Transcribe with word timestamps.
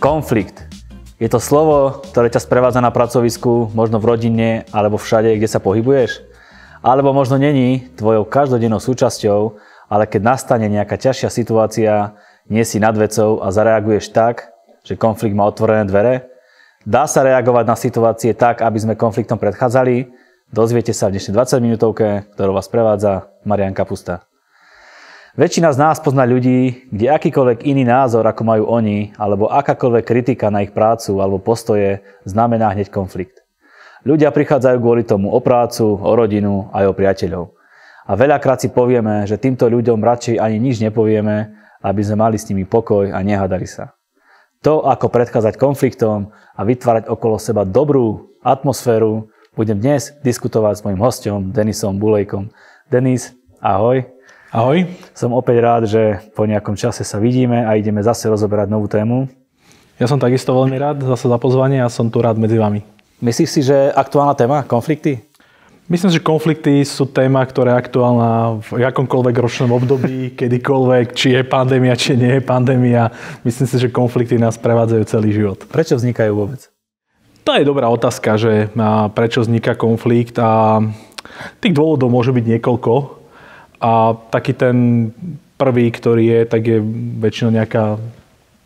Konflikt. 0.00 0.64
Je 1.20 1.28
to 1.28 1.36
slovo, 1.36 2.00
ktoré 2.08 2.32
ťa 2.32 2.48
sprevádza 2.48 2.80
na 2.80 2.88
pracovisku, 2.88 3.68
možno 3.76 4.00
v 4.00 4.08
rodine 4.08 4.64
alebo 4.72 4.96
všade, 4.96 5.36
kde 5.36 5.44
sa 5.44 5.60
pohybuješ? 5.60 6.24
Alebo 6.80 7.12
možno 7.12 7.36
není 7.36 7.84
tvojou 8.00 8.24
každodennou 8.24 8.80
súčasťou, 8.80 9.60
ale 9.92 10.08
keď 10.08 10.24
nastane 10.24 10.72
nejaká 10.72 10.96
ťažšia 10.96 11.28
situácia, 11.28 12.16
nie 12.48 12.64
si 12.64 12.80
nad 12.80 12.96
vecou 12.96 13.44
a 13.44 13.52
zareaguješ 13.52 14.08
tak, 14.16 14.48
že 14.88 14.96
konflikt 14.96 15.36
má 15.36 15.44
otvorené 15.44 15.84
dvere? 15.84 16.32
Dá 16.88 17.04
sa 17.04 17.20
reagovať 17.20 17.64
na 17.68 17.76
situácie 17.76 18.32
tak, 18.32 18.64
aby 18.64 18.80
sme 18.80 18.96
konfliktom 18.96 19.36
predchádzali? 19.36 20.08
Dozviete 20.48 20.96
sa 20.96 21.12
v 21.12 21.20
dnešnej 21.20 21.36
20 21.36 21.60
minútovke, 21.60 22.24
ktorou 22.40 22.56
vás 22.56 22.72
prevádza 22.72 23.28
Marian 23.44 23.76
Kapusta. 23.76 24.29
Väčšina 25.38 25.70
z 25.70 25.78
nás 25.78 26.02
pozná 26.02 26.26
ľudí, 26.26 26.90
kde 26.90 27.06
akýkoľvek 27.06 27.62
iný 27.62 27.86
názor, 27.86 28.26
ako 28.26 28.42
majú 28.42 28.64
oni, 28.66 29.14
alebo 29.14 29.46
akákoľvek 29.46 30.02
kritika 30.02 30.50
na 30.50 30.66
ich 30.66 30.74
prácu 30.74 31.22
alebo 31.22 31.38
postoje, 31.38 32.02
znamená 32.26 32.74
hneď 32.74 32.90
konflikt. 32.90 33.46
Ľudia 34.02 34.34
prichádzajú 34.34 34.82
kvôli 34.82 35.06
tomu 35.06 35.30
o 35.30 35.38
prácu, 35.38 35.86
o 35.86 36.12
rodinu 36.18 36.66
aj 36.74 36.84
o 36.90 36.96
priateľov. 36.98 37.44
A 38.10 38.18
veľakrát 38.18 38.58
si 38.58 38.74
povieme, 38.74 39.22
že 39.30 39.38
týmto 39.38 39.70
ľuďom 39.70 40.02
radšej 40.02 40.42
ani 40.42 40.58
nič 40.58 40.82
nepovieme, 40.82 41.54
aby 41.78 42.00
sme 42.02 42.26
mali 42.26 42.34
s 42.34 42.50
nimi 42.50 42.66
pokoj 42.66 43.14
a 43.14 43.18
nehádali 43.22 43.70
sa. 43.70 43.94
To, 44.66 44.82
ako 44.82 45.14
predchádzať 45.14 45.54
konfliktom 45.62 46.34
a 46.58 46.60
vytvárať 46.66 47.06
okolo 47.06 47.38
seba 47.38 47.62
dobrú 47.62 48.34
atmosféru, 48.42 49.30
budem 49.54 49.78
dnes 49.78 50.10
diskutovať 50.26 50.82
s 50.82 50.84
mojim 50.84 50.98
hostom 50.98 51.54
Denisom 51.54 52.02
Bulejkom. 52.02 52.50
Denis, 52.90 53.30
ahoj. 53.62 54.19
Ahoj. 54.50 54.82
Som 55.14 55.30
opäť 55.30 55.56
rád, 55.62 55.82
že 55.86 56.26
po 56.34 56.42
nejakom 56.42 56.74
čase 56.74 57.06
sa 57.06 57.22
vidíme 57.22 57.62
a 57.62 57.78
ideme 57.78 58.02
zase 58.02 58.26
rozoberať 58.26 58.66
novú 58.66 58.90
tému. 58.90 59.30
Ja 59.94 60.10
som 60.10 60.18
takisto 60.18 60.50
veľmi 60.50 60.74
rád 60.74 61.06
zase 61.06 61.30
za 61.30 61.38
pozvanie 61.38 61.78
a 61.78 61.86
som 61.86 62.10
tu 62.10 62.18
rád 62.18 62.34
medzi 62.34 62.58
vami. 62.58 62.82
Myslíš 63.22 63.46
si, 63.46 63.62
že 63.62 63.94
aktuálna 63.94 64.34
téma, 64.34 64.66
konflikty? 64.66 65.22
Myslím, 65.86 66.10
že 66.10 66.18
konflikty 66.18 66.82
sú 66.82 67.06
téma, 67.06 67.46
ktorá 67.46 67.78
je 67.78 67.82
aktuálna 67.86 68.58
v 68.58 68.82
akomkoľvek 68.90 69.36
ročnom 69.38 69.70
období, 69.70 70.30
kedykoľvek, 70.42 71.14
či 71.14 71.38
je 71.38 71.46
pandémia, 71.46 71.94
či 71.94 72.18
nie 72.18 72.34
je 72.34 72.42
pandémia. 72.42 73.14
Myslím 73.46 73.70
si, 73.70 73.78
že 73.78 73.86
konflikty 73.86 74.34
nás 74.34 74.58
prevádzajú 74.58 75.02
celý 75.06 75.30
život. 75.30 75.62
Prečo 75.70 75.94
vznikajú 75.94 76.34
vôbec? 76.34 76.66
To 77.46 77.54
je 77.54 77.62
dobrá 77.62 77.86
otázka, 77.86 78.34
že 78.34 78.66
prečo 79.14 79.46
vzniká 79.46 79.78
konflikt 79.78 80.42
a 80.42 80.82
tých 81.62 81.70
dôvodov 81.70 82.10
môže 82.10 82.34
byť 82.34 82.58
niekoľko. 82.58 83.19
A 83.80 84.14
taký 84.28 84.52
ten 84.52 85.08
prvý, 85.56 85.92
ktorý 85.92 86.24
je, 86.24 86.40
tak 86.44 86.62
je 86.64 86.78
väčšinou 87.20 87.52
nejaká 87.52 88.00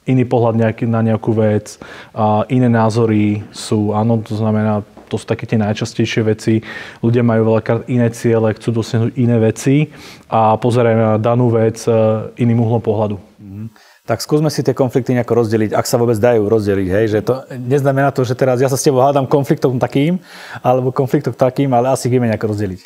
iný 0.05 0.25
pohľad 0.29 0.55
nejaký, 0.61 0.84
na 0.84 1.01
nejakú 1.01 1.33
vec, 1.33 1.81
a 2.12 2.45
iné 2.53 2.69
názory 2.69 3.41
sú, 3.51 3.97
áno, 3.97 4.20
to 4.20 4.37
znamená, 4.37 4.85
to 5.09 5.17
sú 5.17 5.25
také 5.25 5.47
tie 5.47 5.61
najčastejšie 5.61 6.23
veci. 6.27 6.55
Ľudia 7.01 7.25
majú 7.25 7.55
veľakrát 7.55 7.89
iné 7.89 8.09
ciele, 8.12 8.53
chcú 8.57 8.83
dosiahnuť 8.83 9.12
iné 9.17 9.37
veci 9.41 9.89
a 10.29 10.57
pozerajú 10.59 10.97
na 10.97 11.12
danú 11.20 11.53
vec 11.53 11.79
e, 11.87 11.92
iným 12.41 12.65
uhlom 12.65 12.83
pohľadu. 12.83 13.17
Mm. 13.39 13.69
Tak 14.05 14.20
skúsme 14.20 14.53
si 14.53 14.61
tie 14.61 14.77
konflikty 14.77 15.17
nejako 15.17 15.45
rozdeliť, 15.45 15.70
ak 15.73 15.89
sa 15.89 15.97
vôbec 15.97 16.20
dajú 16.20 16.45
rozdeliť. 16.45 16.89
Hej? 16.92 17.05
Že 17.09 17.19
to 17.25 17.35
neznamená 17.57 18.12
to, 18.12 18.20
že 18.20 18.37
teraz 18.37 18.61
ja 18.61 18.69
sa 18.69 18.77
s 18.77 18.85
tebou 18.85 19.01
hádam 19.01 19.25
konfliktom 19.25 19.81
takým, 19.81 20.20
alebo 20.61 20.92
konfliktom 20.92 21.33
takým, 21.33 21.73
ale 21.73 21.97
asi 21.97 22.12
vieme 22.12 22.29
nejako 22.29 22.53
rozdeliť. 22.53 22.83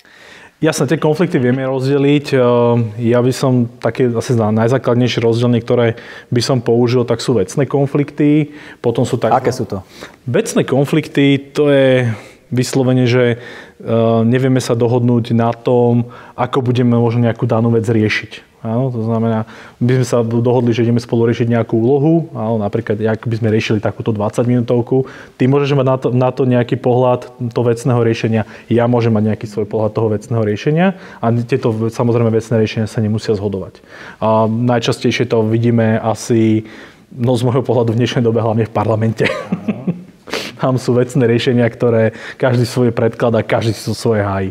Jasne, 0.59 0.91
tie 0.91 0.98
konflikty 0.98 1.39
vieme 1.39 1.62
rozdeliť. 1.62 2.34
Ehm, 2.34 2.91
ja 2.98 3.23
by 3.23 3.31
som 3.31 3.70
také 3.78 4.11
asi 4.11 4.34
najzákladnejšie 4.34 5.23
rozdelenie, 5.23 5.62
ktoré 5.62 5.94
by 6.34 6.43
som 6.43 6.59
použil, 6.59 7.06
tak 7.06 7.22
sú 7.22 7.38
vecné 7.38 7.62
konflikty. 7.62 8.50
Potom 8.82 9.06
sú 9.06 9.22
tak... 9.22 9.31
Aké 9.31 9.55
sú 9.55 9.71
to? 9.71 9.87
Vecné 10.27 10.66
konflikty, 10.66 11.38
to 11.55 11.71
je 11.71 12.10
vyslovene, 12.50 13.06
že 13.06 13.38
ehm, 13.38 14.27
nevieme 14.27 14.59
sa 14.59 14.75
dohodnúť 14.75 15.31
na 15.31 15.55
tom, 15.55 16.10
ako 16.34 16.66
budeme 16.66 16.99
možno 16.99 17.31
nejakú 17.31 17.47
danú 17.47 17.71
vec 17.71 17.87
riešiť. 17.87 18.47
Áno, 18.58 18.91
to 18.91 19.06
znamená, 19.06 19.46
by 19.78 20.02
sme 20.02 20.06
sa 20.06 20.19
dohodli, 20.26 20.74
že 20.74 20.82
ideme 20.82 20.98
spolu 20.98 21.30
riešiť 21.30 21.46
nejakú 21.46 21.78
úlohu, 21.78 22.26
áno, 22.34 22.58
napríklad, 22.58 22.98
ak 22.98 23.22
by 23.30 23.38
sme 23.38 23.54
riešili 23.54 23.78
takúto 23.78 24.10
20 24.10 24.50
minútovku, 24.50 25.06
ty 25.38 25.46
môžeš 25.46 25.78
mať 25.78 25.86
na 25.86 25.96
to, 25.96 26.08
na 26.10 26.30
to 26.34 26.42
nejaký 26.42 26.74
pohľad 26.74 27.30
to 27.54 27.60
vecného 27.62 28.02
riešenia, 28.02 28.50
ja 28.66 28.91
môžem 28.91 29.14
mať 29.14 29.30
nejaký 29.30 29.46
svoj 29.46 29.70
pohľad 29.70 29.94
toho 29.94 30.10
vecného 30.10 30.42
riešenia 30.42 30.98
a 31.22 31.26
tieto 31.30 31.70
samozrejme 31.70 32.34
vecné 32.34 32.54
riešenia 32.58 32.91
sa 32.91 32.98
nemusia 32.98 33.38
zhodovať. 33.38 33.78
A 34.19 34.50
najčastejšie 34.50 35.30
to 35.30 35.46
vidíme 35.46 35.94
asi, 35.94 36.66
no 37.14 37.38
z 37.38 37.46
môjho 37.46 37.62
pohľadu 37.62 37.94
v 37.94 38.00
dnešnej 38.02 38.26
dobe 38.26 38.42
hlavne 38.42 38.66
v 38.66 38.75
parlamente. 38.75 39.30
Tam 40.58 40.75
sú 40.82 40.98
vecné 40.98 41.30
riešenia, 41.30 41.70
ktoré 41.70 42.10
každý 42.34 42.66
svoje 42.66 42.90
predkladá, 42.90 43.46
každý 43.46 43.70
si 43.70 43.94
svoje 43.94 44.26
hájí. 44.26 44.50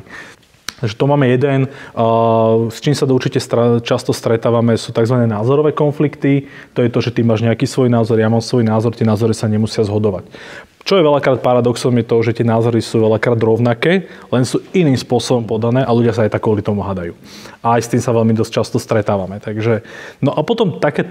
Takže 0.78 0.94
to 0.94 1.10
máme 1.10 1.26
jeden. 1.26 1.74
S 2.70 2.78
čím 2.86 2.94
sa 2.94 3.10
určite 3.10 3.42
často 3.82 4.14
stretávame 4.14 4.78
sú 4.78 4.94
tzv. 4.94 5.26
názorové 5.26 5.74
konflikty. 5.74 6.46
To 6.78 6.86
je 6.86 6.94
to, 6.94 7.02
že 7.02 7.18
ty 7.18 7.26
máš 7.26 7.42
nejaký 7.42 7.66
svoj 7.66 7.90
názor, 7.90 8.22
ja 8.22 8.30
mám 8.30 8.46
svoj 8.46 8.62
názor, 8.62 8.94
tie 8.94 9.02
názory 9.02 9.34
sa 9.34 9.50
nemusia 9.50 9.82
zhodovať. 9.82 10.30
Čo 10.88 10.96
je 10.96 11.04
veľakrát 11.04 11.44
paradoxom 11.44 11.92
je 12.00 12.06
to, 12.08 12.16
že 12.24 12.40
tie 12.40 12.48
názory 12.48 12.80
sú 12.80 13.04
veľakrát 13.04 13.36
rovnaké, 13.42 14.08
len 14.32 14.48
sú 14.48 14.64
iným 14.72 14.96
spôsobom 14.96 15.44
podané 15.44 15.84
a 15.84 15.92
ľudia 15.92 16.16
sa 16.16 16.24
aj 16.24 16.38
tak 16.38 16.46
kvôli 16.46 16.64
tomu 16.64 16.80
hadajú. 16.80 17.12
A 17.60 17.76
aj 17.76 17.82
s 17.84 17.92
tým 17.92 18.00
sa 18.00 18.16
veľmi 18.16 18.32
dosť 18.32 18.52
často 18.56 18.80
stretávame. 18.80 19.44
Takže, 19.44 19.84
no 20.24 20.32
a 20.32 20.40
potom 20.48 20.80
také 20.80 21.04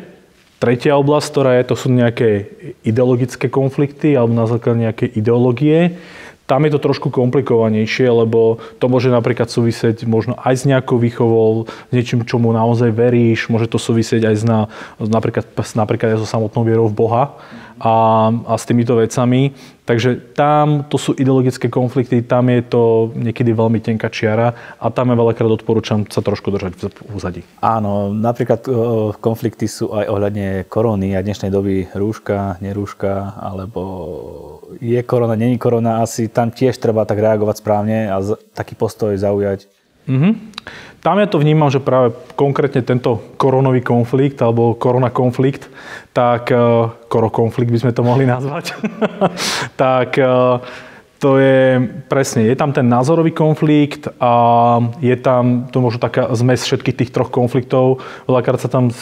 tretia 0.56 0.97
oblasť, 0.97 1.28
ktorá 1.28 1.50
je, 1.60 1.69
to 1.69 1.76
sú 1.76 1.93
nejaké 1.93 2.49
ideologické 2.88 3.53
konflikty 3.53 4.16
alebo 4.16 4.32
na 4.32 4.49
základe 4.49 4.81
nejakej 4.81 5.12
ideológie. 5.12 6.00
Tam 6.46 6.62
je 6.62 6.70
to 6.70 6.78
trošku 6.78 7.10
komplikovanejšie, 7.10 8.06
lebo 8.06 8.62
to 8.78 8.86
môže 8.86 9.10
napríklad 9.10 9.50
súvisieť 9.50 10.06
možno 10.06 10.38
aj 10.38 10.54
s 10.54 10.62
nejakou 10.62 10.96
výchovou, 10.96 11.66
s 11.66 11.92
niečím, 11.92 12.22
čomu 12.22 12.54
naozaj 12.54 12.94
veríš, 12.94 13.50
môže 13.50 13.66
to 13.66 13.82
súvisieť 13.82 14.30
aj 14.30 14.36
s 14.38 14.44
na, 14.46 14.70
napríklad, 15.02 15.42
napríklad 15.74 16.14
aj 16.14 16.22
so 16.22 16.28
samotnou 16.30 16.62
vierou 16.62 16.86
v 16.86 16.94
Boha 16.94 17.22
a, 17.81 18.28
a 18.32 18.54
s 18.56 18.64
týmito 18.64 18.97
vecami. 18.97 19.53
Takže 19.87 20.34
tam 20.34 20.82
to 20.91 20.98
sú 20.98 21.14
ideologické 21.14 21.70
konflikty, 21.70 22.19
tam 22.19 22.50
je 22.50 22.59
to 22.66 23.14
niekedy 23.14 23.54
veľmi 23.54 23.78
tenká 23.78 24.10
čiara 24.10 24.50
a 24.82 24.91
tam 24.91 25.14
je 25.14 25.20
veľakrát 25.22 25.47
odporúčam 25.47 26.03
sa 26.10 26.26
trošku 26.26 26.50
držať 26.50 26.75
v 26.75 26.91
úzadí. 27.14 27.47
Áno, 27.62 28.10
napríklad 28.10 28.66
konflikty 29.22 29.70
sú 29.70 29.94
aj 29.94 30.10
ohľadne 30.10 30.66
korony 30.66 31.14
a 31.14 31.22
dnešnej 31.22 31.54
doby 31.54 31.87
rúška, 31.94 32.59
nerúška, 32.59 33.38
alebo 33.38 33.82
je 34.82 34.98
korona, 35.06 35.38
není 35.38 35.54
korona, 35.54 36.03
asi 36.03 36.26
tam 36.26 36.50
tiež 36.50 36.82
treba 36.82 37.06
tak 37.06 37.22
reagovať 37.22 37.62
správne 37.62 38.10
a 38.10 38.19
taký 38.58 38.75
postoj 38.75 39.14
zaujať. 39.14 39.70
Mm-hmm. 40.10 40.32
Tam 41.06 41.22
ja 41.22 41.31
to 41.31 41.39
vnímam, 41.39 41.71
že 41.71 41.78
práve 41.78 42.11
konkrétne 42.34 42.83
tento 42.83 43.39
koronový 43.39 43.78
konflikt 43.78 44.43
alebo 44.43 44.75
korona 44.75 45.15
konflikt, 45.15 45.71
tak 46.11 46.50
uh, 46.50 46.91
korokonflikt 47.06 47.71
by 47.71 47.78
sme 47.78 47.93
to 47.94 48.03
mohli 48.03 48.27
nazvať, 48.27 48.75
tak 49.78 50.19
uh, 50.19 50.59
to 51.16 51.41
je 51.41 51.81
presne, 52.12 52.44
je 52.44 52.56
tam 52.56 52.77
ten 52.77 52.84
názorový 52.84 53.32
konflikt 53.32 54.04
a 54.21 54.32
je 55.00 55.16
tam 55.16 55.65
to 55.72 55.81
možno 55.81 55.97
taká 55.97 56.28
zmes 56.37 56.60
všetkých 56.60 56.97
tých 57.04 57.10
troch 57.12 57.32
konfliktov. 57.32 58.04
Veľakrát 58.28 58.60
sa 58.60 58.69
tam 58.69 58.93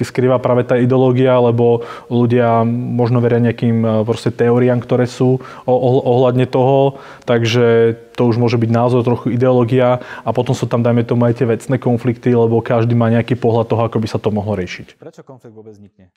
skrýva 0.00 0.40
práve 0.40 0.64
tá 0.64 0.80
ideológia, 0.80 1.36
lebo 1.36 1.84
ľudia 2.08 2.64
možno 2.68 3.20
veria 3.20 3.44
nejakým 3.44 3.76
e, 3.84 3.88
proste 4.08 4.32
teóriám, 4.32 4.80
ktoré 4.80 5.04
sú 5.04 5.44
ohľadne 5.68 6.48
toho, 6.48 7.04
takže 7.28 7.96
to 8.16 8.26
už 8.26 8.40
môže 8.40 8.56
byť 8.56 8.70
názor, 8.72 9.04
trochu 9.04 9.36
ideológia 9.36 10.00
a 10.24 10.30
potom 10.32 10.56
sú 10.56 10.66
tam, 10.66 10.80
dajme 10.80 11.04
tomu, 11.04 11.28
aj 11.28 11.38
tie 11.38 11.46
vecné 11.46 11.76
konflikty, 11.76 12.32
lebo 12.32 12.64
každý 12.64 12.96
má 12.96 13.12
nejaký 13.12 13.36
pohľad 13.36 13.68
toho, 13.68 13.86
ako 13.86 14.00
by 14.00 14.08
sa 14.08 14.18
to 14.18 14.32
mohlo 14.32 14.56
riešiť. 14.56 14.98
Prečo 14.98 15.22
konflikt 15.22 15.54
vôbec 15.54 15.76
vznikne? 15.76 16.10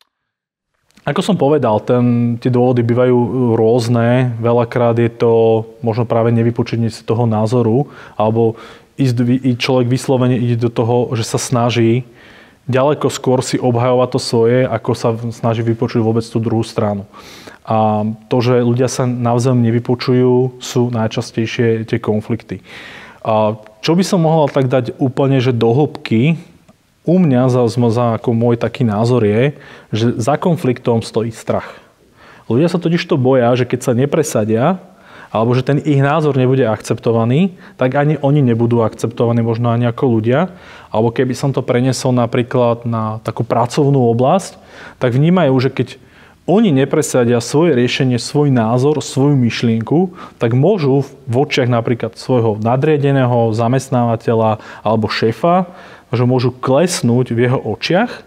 Ako 1.02 1.26
som 1.26 1.34
povedal, 1.34 1.82
ten, 1.82 2.38
tie 2.38 2.54
dôvody 2.54 2.86
bývajú 2.86 3.18
rôzne. 3.58 4.38
Veľakrát 4.38 4.94
je 5.02 5.10
to 5.10 5.66
možno 5.82 6.06
práve 6.06 6.30
nevypočenie 6.30 6.94
si 6.94 7.02
toho 7.02 7.26
názoru, 7.26 7.90
alebo 8.14 8.54
ísť, 9.02 9.18
človek 9.58 9.90
vyslovene 9.90 10.38
ide 10.38 10.62
do 10.62 10.70
toho, 10.70 11.10
že 11.18 11.26
sa 11.26 11.42
snaží 11.42 12.06
ďaleko 12.70 13.10
skôr 13.10 13.42
si 13.42 13.58
obhajovať 13.58 14.10
to 14.14 14.20
svoje, 14.22 14.60
ako 14.64 14.92
sa 14.94 15.10
snaží 15.34 15.66
vypočuť 15.66 16.00
vôbec 16.00 16.22
tú 16.22 16.38
druhú 16.38 16.62
stranu. 16.62 17.10
A 17.66 18.06
to, 18.30 18.42
že 18.42 18.62
ľudia 18.62 18.90
sa 18.90 19.06
navzájom 19.06 19.62
nevypočujú, 19.62 20.62
sú 20.62 20.82
najčastejšie 20.94 21.86
tie 21.86 21.98
konflikty. 22.02 22.62
A 23.22 23.58
čo 23.86 23.94
by 23.94 24.04
som 24.06 24.26
mohol 24.26 24.50
tak 24.50 24.66
dať 24.70 24.98
úplne, 24.98 25.38
že 25.38 25.54
do 25.54 25.70
hĺbky, 25.74 26.42
u 27.02 27.16
mňa 27.18 27.50
za, 27.50 27.66
za 27.70 28.06
ako 28.22 28.30
môj 28.34 28.62
taký 28.62 28.86
názor 28.86 29.26
je, 29.26 29.58
že 29.90 30.06
za 30.22 30.38
konfliktom 30.38 31.02
stojí 31.02 31.34
strach. 31.34 31.82
Ľudia 32.46 32.70
sa 32.70 32.78
totiž 32.78 33.02
to 33.08 33.18
boja, 33.18 33.54
že 33.58 33.66
keď 33.66 33.80
sa 33.82 33.98
nepresadia, 33.98 34.78
alebo 35.32 35.56
že 35.56 35.64
ten 35.64 35.80
ich 35.80 36.04
názor 36.04 36.36
nebude 36.36 36.68
akceptovaný, 36.68 37.56
tak 37.80 37.96
ani 37.96 38.20
oni 38.20 38.44
nebudú 38.44 38.84
akceptovaní 38.84 39.40
možno 39.40 39.72
ani 39.72 39.88
ako 39.88 40.20
ľudia. 40.20 40.52
Alebo 40.92 41.16
keby 41.16 41.32
som 41.32 41.56
to 41.56 41.64
prenesol 41.64 42.12
napríklad 42.12 42.84
na 42.84 43.24
takú 43.24 43.48
pracovnú 43.48 44.12
oblasť, 44.12 44.60
tak 45.00 45.16
vnímajú, 45.16 45.56
že 45.64 45.72
keď 45.72 45.88
oni 46.52 46.76
nepresadia 46.76 47.40
svoje 47.40 47.80
riešenie, 47.80 48.20
svoj 48.20 48.52
názor, 48.52 49.00
svoju 49.00 49.40
myšlienku, 49.40 50.12
tak 50.36 50.52
môžu 50.52 51.08
v 51.24 51.36
očiach 51.48 51.72
napríklad 51.72 52.20
svojho 52.20 52.60
nadriadeného 52.60 53.56
zamestnávateľa 53.56 54.60
alebo 54.84 55.08
šéfa, 55.08 55.72
že 56.12 56.24
môžu 56.28 56.52
klesnúť 56.52 57.34
v 57.34 57.48
jeho 57.48 57.60
očiach 57.60 58.24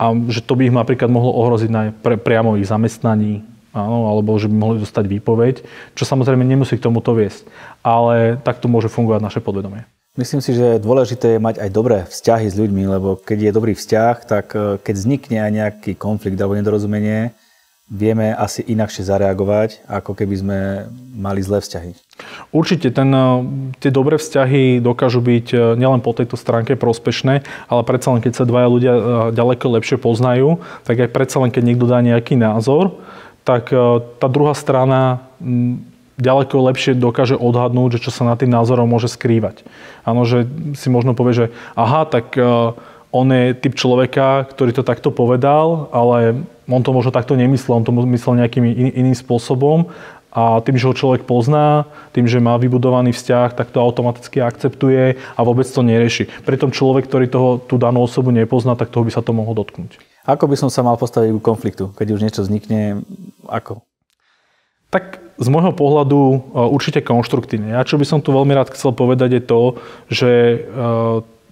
a 0.00 0.04
že 0.32 0.40
to 0.40 0.56
by 0.56 0.68
ich 0.68 0.74
napríklad 0.74 1.12
mohlo 1.12 1.36
ohroziť 1.44 1.70
na 1.70 1.92
pre, 1.92 2.16
priamo 2.16 2.56
ich 2.56 2.64
zamestnaní, 2.64 3.44
áno, 3.76 4.08
alebo 4.08 4.34
že 4.40 4.48
by 4.48 4.56
mohli 4.56 4.78
dostať 4.80 5.04
výpoveď, 5.04 5.54
čo 5.92 6.08
samozrejme 6.08 6.40
nemusí 6.40 6.80
k 6.80 6.84
tomuto 6.88 7.12
viesť. 7.12 7.44
Ale 7.84 8.40
takto 8.40 8.66
môže 8.66 8.88
fungovať 8.88 9.20
naše 9.20 9.40
podvedomie. 9.44 9.84
Myslím 10.18 10.42
si, 10.42 10.58
že 10.58 10.82
dôležité 10.82 11.38
je 11.38 11.44
mať 11.44 11.62
aj 11.62 11.70
dobré 11.70 11.98
vzťahy 12.10 12.50
s 12.50 12.58
ľuďmi, 12.58 12.82
lebo 12.82 13.14
keď 13.14 13.38
je 13.46 13.56
dobrý 13.56 13.72
vzťah, 13.78 14.16
tak 14.26 14.46
e, 14.58 14.82
keď 14.82 14.94
vznikne 14.98 15.38
aj 15.38 15.50
nejaký 15.54 15.92
konflikt 15.94 16.34
alebo 16.34 16.58
nedorozumenie, 16.58 17.30
vieme 17.90 18.30
asi 18.30 18.62
inakšie 18.62 19.02
zareagovať, 19.02 19.82
ako 19.90 20.14
keby 20.14 20.34
sme 20.38 20.58
mali 21.12 21.42
zlé 21.42 21.58
vzťahy. 21.58 21.90
Určite 22.54 22.94
ten, 22.94 23.10
e, 23.10 23.26
tie 23.82 23.90
dobré 23.90 24.16
vzťahy 24.16 24.78
dokážu 24.78 25.18
byť 25.18 25.46
e, 25.50 25.58
nielen 25.74 25.98
po 26.00 26.14
tejto 26.14 26.38
stránke 26.38 26.78
prospešné, 26.78 27.42
ale 27.66 27.82
predsa 27.82 28.14
len 28.14 28.22
keď 28.22 28.32
sa 28.38 28.48
dvaja 28.48 28.68
ľudia 28.70 28.94
ďaleko 29.34 29.66
lepšie 29.82 29.98
poznajú, 29.98 30.62
tak 30.86 31.02
aj 31.02 31.10
predsa 31.10 31.42
len 31.42 31.50
keď 31.50 31.62
niekto 31.66 31.90
dá 31.90 31.98
nejaký 31.98 32.38
názor, 32.38 33.02
tak 33.42 33.72
tá 34.20 34.28
druhá 34.28 34.52
strana 34.52 35.26
ďaleko 36.20 36.54
lepšie 36.70 36.92
dokáže 36.94 37.34
odhadnúť, 37.34 37.98
že 37.98 38.02
čo 38.06 38.10
sa 38.12 38.28
na 38.28 38.36
tým 38.36 38.52
názorom 38.52 38.86
môže 38.86 39.08
skrývať. 39.08 39.64
Áno, 40.04 40.28
že 40.28 40.44
si 40.76 40.92
možno 40.92 41.16
povie, 41.16 41.32
že 41.32 41.46
aha, 41.74 42.04
tak 42.04 42.36
e, 42.36 42.76
on 43.10 43.26
je 43.30 43.54
typ 43.58 43.74
človeka, 43.74 44.46
ktorý 44.50 44.70
to 44.70 44.86
takto 44.86 45.10
povedal, 45.10 45.90
ale 45.90 46.46
on 46.70 46.82
to 46.86 46.94
možno 46.94 47.10
takto 47.10 47.34
nemyslel, 47.34 47.82
on 47.82 47.86
to 47.86 47.90
myslel 47.90 48.38
nejakým 48.38 48.62
iným 48.70 49.16
spôsobom 49.18 49.90
a 50.30 50.62
tým, 50.62 50.78
že 50.78 50.86
ho 50.86 50.94
človek 50.94 51.26
pozná, 51.26 51.90
tým, 52.14 52.30
že 52.30 52.38
má 52.38 52.54
vybudovaný 52.54 53.10
vzťah, 53.10 53.50
tak 53.50 53.74
to 53.74 53.82
automaticky 53.82 54.38
akceptuje 54.38 55.18
a 55.18 55.40
vôbec 55.42 55.66
to 55.66 55.82
nerieši. 55.82 56.30
Pritom 56.46 56.70
človek, 56.70 57.10
ktorý 57.10 57.26
toho, 57.26 57.58
tú 57.58 57.82
danú 57.82 58.06
osobu 58.06 58.30
nepozná, 58.30 58.78
tak 58.78 58.94
toho 58.94 59.02
by 59.02 59.10
sa 59.10 59.26
to 59.26 59.34
mohol 59.34 59.58
dotknúť. 59.58 59.98
Ako 60.22 60.46
by 60.46 60.54
som 60.54 60.70
sa 60.70 60.86
mal 60.86 60.94
postaviť 60.94 61.34
k 61.34 61.42
konfliktu, 61.42 61.90
keď 61.98 62.06
už 62.14 62.22
niečo 62.22 62.46
vznikne? 62.46 63.02
Ako? 63.50 63.82
Tak 64.94 65.18
z 65.38 65.48
môjho 65.50 65.74
pohľadu 65.74 66.18
e, 66.30 66.38
určite 66.70 67.02
konštruktívne. 67.02 67.74
Ja 67.74 67.82
čo 67.82 67.98
by 67.98 68.06
som 68.06 68.22
tu 68.22 68.30
veľmi 68.30 68.54
rád 68.54 68.70
chcel 68.70 68.94
povedať 68.94 69.38
je 69.38 69.42
to, 69.42 69.62
že 70.06 70.30
e, 70.30 70.58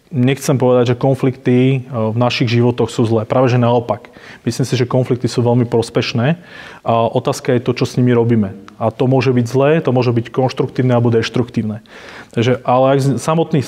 nechcem 0.08 0.56
povedať, 0.56 0.94
že 0.94 1.00
konflikty 1.00 1.56
e, 1.58 1.78
v 1.88 2.16
našich 2.16 2.48
životoch 2.48 2.88
sú 2.88 3.04
zlé. 3.04 3.28
Práve 3.28 3.52
že 3.52 3.60
naopak. 3.60 4.08
Myslím 4.44 4.64
si, 4.64 4.74
že 4.76 4.88
konflikty 4.88 5.28
sú 5.28 5.44
veľmi 5.44 5.68
prospešné. 5.68 6.40
A 6.84 6.92
otázka 7.12 7.52
je 7.56 7.64
to, 7.64 7.76
čo 7.76 7.84
s 7.84 7.96
nimi 8.00 8.16
robíme. 8.16 8.56
A 8.78 8.94
to 8.94 9.10
môže 9.10 9.34
byť 9.34 9.46
zlé, 9.50 9.70
to 9.82 9.90
môže 9.90 10.14
byť 10.14 10.30
konštruktívne 10.30 10.94
alebo 10.94 11.10
deštruktívne. 11.10 11.82
Takže, 12.30 12.62
ale 12.62 12.96
ak 12.96 12.98
samotný, 13.18 13.60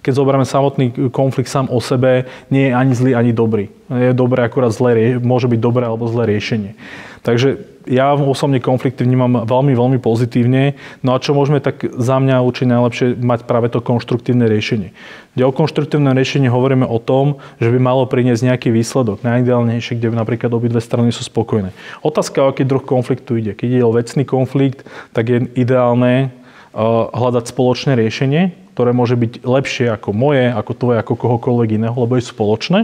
keď 0.00 0.12
zoberieme 0.16 0.48
samotný 0.48 0.86
konflikt 1.12 1.52
sám 1.52 1.68
o 1.68 1.78
sebe, 1.84 2.26
nie 2.48 2.72
je 2.72 2.72
ani 2.72 2.92
zlý, 2.96 3.12
ani 3.12 3.32
dobrý. 3.36 3.68
Je 3.92 4.16
dobré, 4.16 4.48
akurát 4.48 4.72
zlé, 4.72 5.20
môže 5.20 5.46
byť 5.52 5.60
dobré 5.60 5.84
alebo 5.84 6.08
zlé 6.08 6.32
riešenie. 6.32 6.80
Takže 7.20 7.73
ja 7.84 8.16
osobne 8.16 8.60
konflikty 8.60 9.04
vnímam 9.04 9.44
veľmi, 9.44 9.76
veľmi 9.76 9.98
pozitívne. 10.00 10.76
No 11.04 11.12
a 11.12 11.20
čo 11.20 11.36
môžeme, 11.36 11.60
tak 11.60 11.84
za 11.84 12.16
mňa 12.16 12.40
určite 12.40 12.72
najlepšie 12.72 13.06
mať 13.20 13.44
práve 13.44 13.68
to 13.68 13.84
konštruktívne 13.84 14.48
riešenie. 14.48 14.96
Kde 15.36 15.44
o 15.44 15.52
konštruktívne 15.52 16.16
riešenie 16.16 16.48
hovoríme 16.48 16.88
o 16.88 16.96
tom, 16.96 17.42
že 17.60 17.68
by 17.68 17.78
malo 17.78 18.08
priniesť 18.08 18.48
nejaký 18.48 18.68
výsledok, 18.72 19.20
najideálnejšie, 19.26 20.00
kde 20.00 20.16
napríklad 20.16 20.52
obidve 20.52 20.80
strany 20.80 21.12
sú 21.12 21.26
spokojné. 21.26 21.76
Otázka, 22.00 22.44
o 22.44 22.50
aký 22.50 22.64
druh 22.64 22.82
konfliktu 22.82 23.36
ide. 23.36 23.52
Keď 23.52 23.68
ide 23.68 23.84
o 23.84 23.92
vecný 23.92 24.24
konflikt, 24.24 24.86
tak 25.12 25.28
je 25.28 25.38
ideálne 25.58 26.30
uh, 26.30 27.10
hľadať 27.12 27.50
spoločné 27.52 27.98
riešenie, 27.98 28.54
ktoré 28.74 28.90
môže 28.96 29.14
byť 29.14 29.44
lepšie 29.44 29.86
ako 29.92 30.10
moje, 30.16 30.48
ako 30.50 30.72
tvoje, 30.74 30.96
ako 30.98 31.14
kohokoľvek 31.14 31.82
iného, 31.82 31.94
lebo 31.94 32.16
je 32.16 32.26
spoločné. 32.26 32.80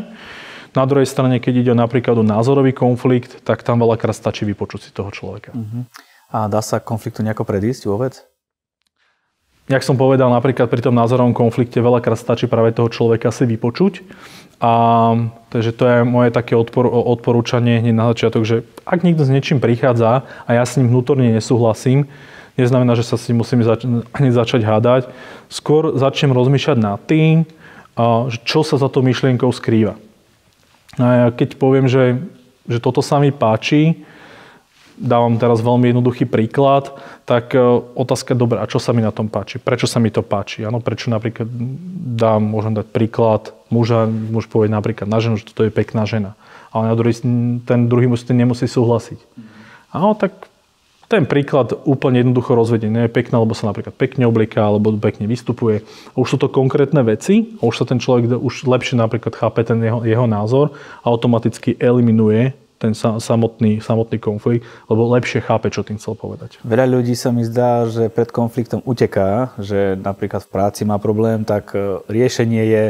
Na 0.70 0.87
druhej 0.87 1.06
strane, 1.06 1.43
keď 1.43 1.67
ide 1.67 1.75
napríklad 1.75 2.14
o 2.19 2.25
názorový 2.25 2.70
konflikt, 2.70 3.43
tak 3.43 3.67
tam 3.67 3.82
veľakrát 3.82 4.14
stačí 4.14 4.46
vypočuť 4.46 4.81
si 4.87 4.90
toho 4.94 5.11
človeka. 5.11 5.50
Uh-huh. 5.50 5.82
A 6.31 6.46
dá 6.46 6.62
sa 6.62 6.78
konfliktu 6.78 7.26
nejako 7.26 7.43
predísť 7.43 7.90
vôbec? 7.90 8.22
Jak 9.70 9.87
som 9.87 9.94
povedal, 9.94 10.31
napríklad 10.34 10.67
pri 10.67 10.82
tom 10.82 10.99
názorovom 10.99 11.31
konflikte 11.31 11.78
veľakrát 11.78 12.19
stačí 12.19 12.50
práve 12.50 12.75
toho 12.75 12.90
človeka 12.90 13.31
si 13.31 13.46
vypočuť. 13.46 14.02
A 14.58 14.72
takže 15.55 15.70
to 15.72 15.82
je 15.87 15.96
moje 16.02 16.34
také 16.34 16.58
odpor, 16.58 16.90
odporúčanie 16.90 17.78
hneď 17.78 17.94
na 17.94 18.11
začiatok, 18.11 18.43
že 18.43 18.56
ak 18.82 19.06
niekto 19.06 19.22
s 19.22 19.31
niečím 19.31 19.62
prichádza 19.62 20.26
a 20.26 20.50
ja 20.50 20.67
s 20.67 20.75
ním 20.75 20.90
vnútorne 20.90 21.31
nesúhlasím, 21.31 22.11
neznamená, 22.58 22.99
že 22.99 23.06
sa 23.06 23.14
s 23.14 23.31
ním 23.31 23.46
musím 23.46 23.62
zač- 23.62 23.87
hneď 23.88 24.32
začať 24.34 24.61
hádať. 24.67 25.02
Skôr 25.46 25.94
začnem 25.94 26.34
rozmýšľať 26.34 26.78
nad 26.78 26.99
tým, 27.06 27.46
čo 28.43 28.61
sa 28.67 28.75
za 28.75 28.90
to 28.90 29.06
myšlienkou 29.06 29.49
skrýva. 29.55 29.94
A 30.98 31.06
ja 31.06 31.26
keď 31.31 31.60
poviem, 31.60 31.87
že, 31.87 32.19
že 32.66 32.82
toto 32.82 33.04
sa 33.04 33.22
mi 33.22 33.31
páči, 33.31 34.02
dávam 35.00 35.40
teraz 35.40 35.64
veľmi 35.64 35.94
jednoduchý 35.94 36.28
príklad, 36.28 36.92
tak 37.25 37.56
e, 37.56 37.62
otázka, 37.96 38.37
dobre, 38.37 38.60
a 38.60 38.69
čo 38.69 38.76
sa 38.76 38.92
mi 38.92 39.00
na 39.00 39.14
tom 39.14 39.32
páči? 39.32 39.56
Prečo 39.56 39.88
sa 39.88 39.96
mi 39.96 40.12
to 40.12 40.20
páči? 40.20 40.66
Ano, 40.66 40.84
prečo 40.84 41.08
napríklad 41.08 41.48
dám, 42.20 42.44
môžem 42.44 42.76
dať 42.76 42.87
príklad 42.92 43.56
muža, 43.72 44.04
muž 44.04 44.50
povie 44.50 44.69
napríklad 44.69 45.08
na 45.08 45.22
ženu, 45.22 45.40
že 45.40 45.48
toto 45.48 45.64
je 45.64 45.72
pekná 45.72 46.04
žena. 46.04 46.37
Ale 46.75 46.93
na 46.93 46.94
druhý, 46.98 47.16
ten 47.64 47.81
druhý 47.88 48.10
muž 48.10 48.28
nemusí 48.28 48.69
súhlasiť. 48.69 49.19
Áno, 49.94 50.12
tak 50.14 50.50
ten 51.10 51.26
príklad 51.26 51.74
úplne 51.90 52.22
jednoducho 52.22 52.54
rozvedený. 52.54 53.10
Je 53.10 53.16
pekná, 53.18 53.42
lebo 53.42 53.50
sa 53.50 53.66
napríklad 53.66 53.98
pekne 53.98 54.30
oblieka, 54.30 54.62
alebo 54.62 54.94
pekne 54.94 55.26
vystupuje. 55.26 55.82
A 56.14 56.16
už 56.22 56.28
sú 56.30 56.36
to 56.38 56.46
konkrétne 56.46 57.02
veci, 57.02 57.58
a 57.58 57.66
už 57.66 57.82
sa 57.82 57.84
ten 57.84 57.98
človek 57.98 58.38
už 58.38 58.70
lepšie 58.70 58.94
napríklad 58.94 59.34
chápe 59.34 59.66
ten 59.66 59.82
jeho, 59.82 60.06
jeho 60.06 60.30
názor 60.30 60.70
automaticky 61.02 61.74
eliminuje 61.82 62.54
ten 62.80 62.96
samotný, 62.96 63.84
samotný 63.84 64.16
konflikt, 64.16 64.64
lebo 64.88 65.12
lepšie 65.12 65.44
chápe, 65.44 65.68
čo 65.68 65.84
tým 65.84 66.00
chcel 66.00 66.16
povedať. 66.16 66.56
Veľa 66.64 66.88
ľudí 66.88 67.12
sa 67.12 67.28
mi 67.28 67.44
zdá, 67.44 67.84
že 67.84 68.08
pred 68.08 68.32
konfliktom 68.32 68.80
uteká, 68.88 69.52
že 69.60 70.00
napríklad 70.00 70.48
v 70.48 70.52
práci 70.54 70.88
má 70.88 70.96
problém, 70.96 71.44
tak 71.44 71.76
e, 71.76 72.00
riešenie 72.08 72.62
je 72.72 72.84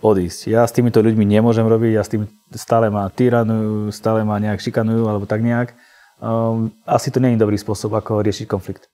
odísť. 0.00 0.48
Ja 0.48 0.64
s 0.64 0.72
týmito 0.72 1.04
ľuďmi 1.04 1.28
nemôžem 1.28 1.68
robiť, 1.68 1.92
ja 1.92 2.00
s 2.00 2.08
tým 2.08 2.24
stále 2.56 2.88
ma 2.88 3.04
tyranujú, 3.12 3.92
stále 3.92 4.24
ma 4.24 4.40
nejak 4.40 4.64
šikanujú 4.64 5.04
alebo 5.04 5.28
tak 5.28 5.44
nejak 5.44 5.76
um, 6.22 6.70
asi 6.86 7.10
to 7.10 7.18
nie 7.18 7.34
je 7.34 7.42
dobrý 7.42 7.58
spôsob, 7.58 7.92
ako 7.98 8.22
riešiť 8.22 8.46
konflikt. 8.46 8.86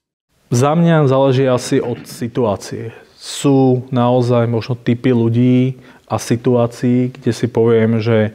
Za 0.49 0.73
mňa 0.73 1.05
záleží 1.05 1.45
asi 1.45 1.77
od 1.77 2.01
situácie. 2.09 2.89
Sú 3.21 3.85
naozaj 3.93 4.49
možno 4.49 4.73
typy 4.73 5.13
ľudí 5.13 5.77
a 6.09 6.17
situácií, 6.17 7.13
kde 7.13 7.31
si 7.31 7.45
poviem, 7.45 8.01
že 8.01 8.33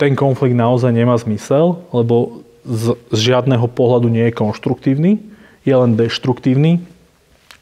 ten 0.00 0.16
konflikt 0.16 0.56
naozaj 0.56 0.90
nemá 0.90 1.14
zmysel, 1.20 1.84
lebo 1.92 2.40
z, 2.64 2.96
z 3.12 3.18
žiadneho 3.34 3.68
pohľadu 3.68 4.08
nie 4.08 4.32
je 4.32 4.38
konštruktívny, 4.38 5.20
je 5.62 5.74
len 5.76 5.94
deštruktívny, 5.94 6.80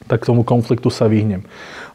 tak 0.06 0.24
tomu 0.24 0.46
konfliktu 0.46 0.88
sa 0.88 1.10
vyhnem. 1.10 1.44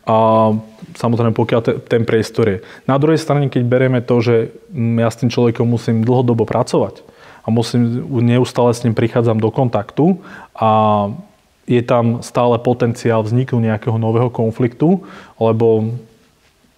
A 0.06 0.52
samozrejme, 1.00 1.34
pokiaľ 1.34 1.62
te, 1.66 1.74
ten 1.82 2.06
priestor 2.06 2.46
je. 2.46 2.58
Na 2.86 3.02
druhej 3.02 3.18
strane, 3.18 3.50
keď 3.50 3.64
berieme 3.66 4.06
to, 4.06 4.22
že 4.22 4.54
ja 4.76 5.10
s 5.10 5.18
tým 5.18 5.34
človekom 5.34 5.66
musím 5.66 6.06
dlhodobo 6.06 6.46
pracovať, 6.46 7.15
a 7.46 7.48
musím, 7.54 8.02
neustále 8.26 8.74
s 8.74 8.84
ním 8.84 8.98
prichádzam 8.98 9.38
do 9.38 9.54
kontaktu 9.54 10.20
a 10.58 10.70
je 11.66 11.82
tam 11.82 12.22
stále 12.22 12.58
potenciál 12.62 13.26
vzniku 13.26 13.58
nejakého 13.58 13.98
nového 13.98 14.30
konfliktu, 14.30 15.02
lebo 15.42 15.94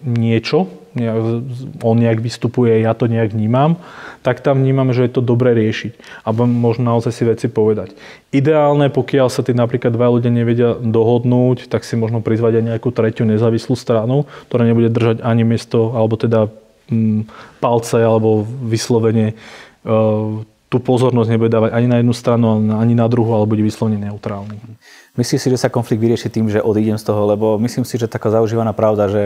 niečo, 0.00 0.70
on 1.82 1.96
nejak 1.98 2.22
vystupuje, 2.22 2.82
ja 2.82 2.94
to 2.94 3.10
nejak 3.10 3.34
vnímam, 3.34 3.76
tak 4.22 4.40
tam 4.40 4.62
vnímam, 4.62 4.90
že 4.94 5.06
je 5.06 5.12
to 5.18 5.22
dobré 5.22 5.54
riešiť. 5.54 6.24
A 6.24 6.32
možno 6.34 6.94
naozaj 6.94 7.12
si 7.14 7.22
veci 7.26 7.46
povedať. 7.50 7.94
Ideálne, 8.34 8.90
pokiaľ 8.90 9.28
sa 9.30 9.42
tí 9.42 9.54
napríklad 9.54 9.94
dva 9.94 10.10
ľudia 10.10 10.32
nevedia 10.32 10.74
dohodnúť, 10.78 11.70
tak 11.70 11.82
si 11.86 11.94
možno 11.94 12.22
prizvať 12.22 12.62
aj 12.62 12.64
nejakú 12.74 12.90
tretiu 12.90 13.26
nezávislú 13.26 13.74
stranu, 13.78 14.26
ktorá 14.50 14.66
nebude 14.66 14.90
držať 14.90 15.22
ani 15.22 15.42
miesto, 15.46 15.94
alebo 15.94 16.18
teda 16.18 16.50
mm, 16.90 17.28
palce, 17.62 17.98
alebo 18.02 18.46
vyslovene 18.46 19.34
e, 19.34 19.94
tú 20.68 20.78
pozornosť 20.84 21.28
nebude 21.32 21.50
dávať 21.50 21.72
ani 21.72 21.88
na 21.88 21.96
jednu 22.00 22.12
stranu, 22.12 22.60
ani 22.76 22.92
na 22.92 23.08
druhú, 23.08 23.32
ale 23.32 23.48
bude 23.48 23.64
vyslovene 23.64 24.00
neutrálny. 24.12 24.60
Myslíš 25.16 25.40
si, 25.40 25.48
že 25.48 25.58
sa 25.58 25.72
konflikt 25.72 25.98
vyrieši 25.98 26.28
tým, 26.28 26.52
že 26.52 26.62
odídem 26.62 27.00
z 27.00 27.08
toho? 27.08 27.24
Lebo 27.26 27.56
myslím 27.58 27.82
si, 27.88 27.98
že 27.98 28.06
taká 28.06 28.30
zaužívaná 28.30 28.76
pravda, 28.76 29.08
že 29.08 29.22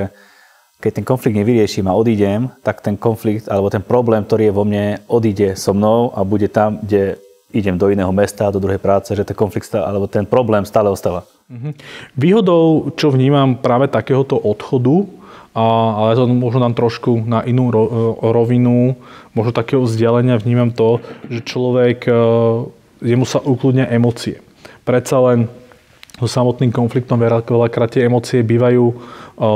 keď 0.83 1.03
ten 1.03 1.07
konflikt 1.07 1.39
nevyrieším 1.39 1.87
a 1.87 1.95
odídem, 1.95 2.51
tak 2.67 2.83
ten 2.83 2.99
konflikt 2.99 3.47
alebo 3.47 3.71
ten 3.71 3.83
problém, 3.83 4.27
ktorý 4.27 4.51
je 4.51 4.57
vo 4.57 4.65
mne, 4.67 4.99
odíde 5.07 5.55
so 5.55 5.71
mnou 5.71 6.11
a 6.11 6.27
bude 6.27 6.51
tam, 6.51 6.83
kde 6.83 7.23
idem 7.55 7.77
do 7.79 7.93
iného 7.93 8.11
mesta, 8.11 8.51
do 8.51 8.59
druhej 8.59 8.81
práce, 8.81 9.13
že 9.13 9.23
ten 9.23 9.37
konflikt 9.37 9.69
stále, 9.69 9.85
alebo 9.85 10.09
ten 10.09 10.27
problém 10.27 10.65
stále 10.65 10.91
ostáva. 10.91 11.29
Mhm. 11.53 11.71
Výhodou, 12.17 12.91
čo 12.97 13.13
vnímam 13.13 13.55
práve 13.55 13.87
takéhoto 13.87 14.41
odchodu, 14.41 15.07
ale 15.53 16.17
to 16.17 16.25
možno 16.29 16.65
nám 16.65 16.73
trošku 16.73 17.29
na 17.29 17.45
inú 17.45 17.69
rovinu, 18.21 18.97
možno 19.37 19.53
takého 19.53 19.85
vzdialenia 19.85 20.41
vnímam 20.41 20.73
to, 20.73 21.05
že 21.29 21.45
človek, 21.45 22.09
jemu 23.05 23.25
sa 23.29 23.39
ukludnia 23.45 23.85
emócie. 23.93 24.41
Predsa 24.89 25.21
len 25.21 25.53
so 26.17 26.29
samotným 26.29 26.73
konfliktom 26.73 27.21
veľakrát 27.21 27.93
tie 27.93 28.09
emócie 28.09 28.41
bývajú 28.41 28.95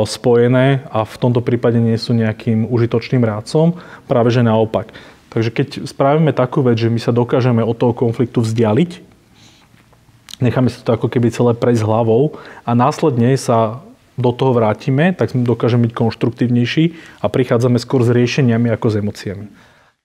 spojené 0.09 0.89
a 0.89 1.05
v 1.05 1.17
tomto 1.21 1.45
prípade 1.45 1.79
nie 1.79 1.95
sú 2.01 2.17
nejakým 2.17 2.67
užitočným 2.67 3.23
rádcom, 3.23 3.77
práve 4.09 4.33
že 4.33 4.43
naopak. 4.45 4.93
Takže 5.31 5.51
keď 5.53 5.69
spravíme 5.85 6.33
takú 6.33 6.65
vec, 6.65 6.81
že 6.81 6.89
my 6.89 6.97
sa 6.97 7.13
dokážeme 7.13 7.61
od 7.61 7.77
toho 7.77 7.93
konfliktu 7.93 8.41
vzdialiť, 8.41 9.05
necháme 10.41 10.73
si 10.73 10.81
to 10.81 10.97
ako 10.97 11.13
keby 11.13 11.29
celé 11.29 11.53
prejsť 11.53 11.85
hlavou 11.85 12.41
a 12.65 12.73
následne 12.73 13.37
sa 13.37 13.85
do 14.17 14.33
toho 14.33 14.57
vrátime, 14.57 15.13
tak 15.13 15.37
dokážeme 15.37 15.89
byť 15.89 15.95
konštruktívnejší 15.95 16.85
a 17.21 17.29
prichádzame 17.29 17.77
skôr 17.77 18.01
s 18.01 18.11
riešeniami 18.11 18.73
ako 18.73 18.87
s 18.89 18.99
emóciami. 19.01 19.47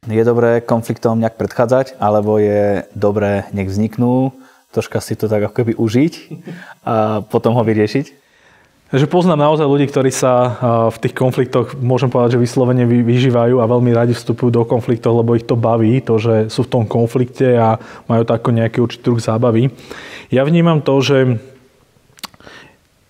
Je 0.10 0.24
dobré 0.26 0.60
konfliktom 0.60 1.22
nejak 1.22 1.40
predchádzať, 1.40 1.96
alebo 2.02 2.42
je 2.42 2.84
dobré, 2.96 3.48
nech 3.56 3.72
vzniknú, 3.72 4.34
troška 4.74 4.98
si 4.98 5.14
to 5.14 5.30
tak 5.30 5.46
ako 5.46 5.56
keby 5.62 5.74
užiť 5.78 6.14
a 6.88 7.22
potom 7.22 7.54
ho 7.54 7.64
vyriešiť? 7.64 8.24
Takže 8.92 9.08
poznám 9.08 9.48
naozaj 9.48 9.72
ľudí, 9.72 9.88
ktorí 9.88 10.12
sa 10.12 10.60
v 10.92 10.98
tých 11.00 11.16
konfliktoch, 11.16 11.80
môžem 11.80 12.12
povedať, 12.12 12.36
že 12.36 12.44
vyslovene 12.44 12.84
vyžívajú 12.84 13.64
a 13.64 13.70
veľmi 13.72 13.96
radi 13.96 14.12
vstupujú 14.12 14.52
do 14.52 14.68
konfliktov, 14.68 15.16
lebo 15.16 15.32
ich 15.40 15.48
to 15.48 15.56
baví, 15.56 16.04
to, 16.04 16.20
že 16.20 16.52
sú 16.52 16.68
v 16.68 16.72
tom 16.76 16.84
konflikte 16.84 17.56
a 17.56 17.80
majú 18.12 18.28
to 18.28 18.36
ako 18.36 18.52
nejaký 18.52 18.84
určitý 18.84 19.08
druh 19.08 19.24
zábavy. 19.24 19.72
Ja 20.28 20.44
vnímam 20.44 20.84
to, 20.84 21.00
že 21.00 21.40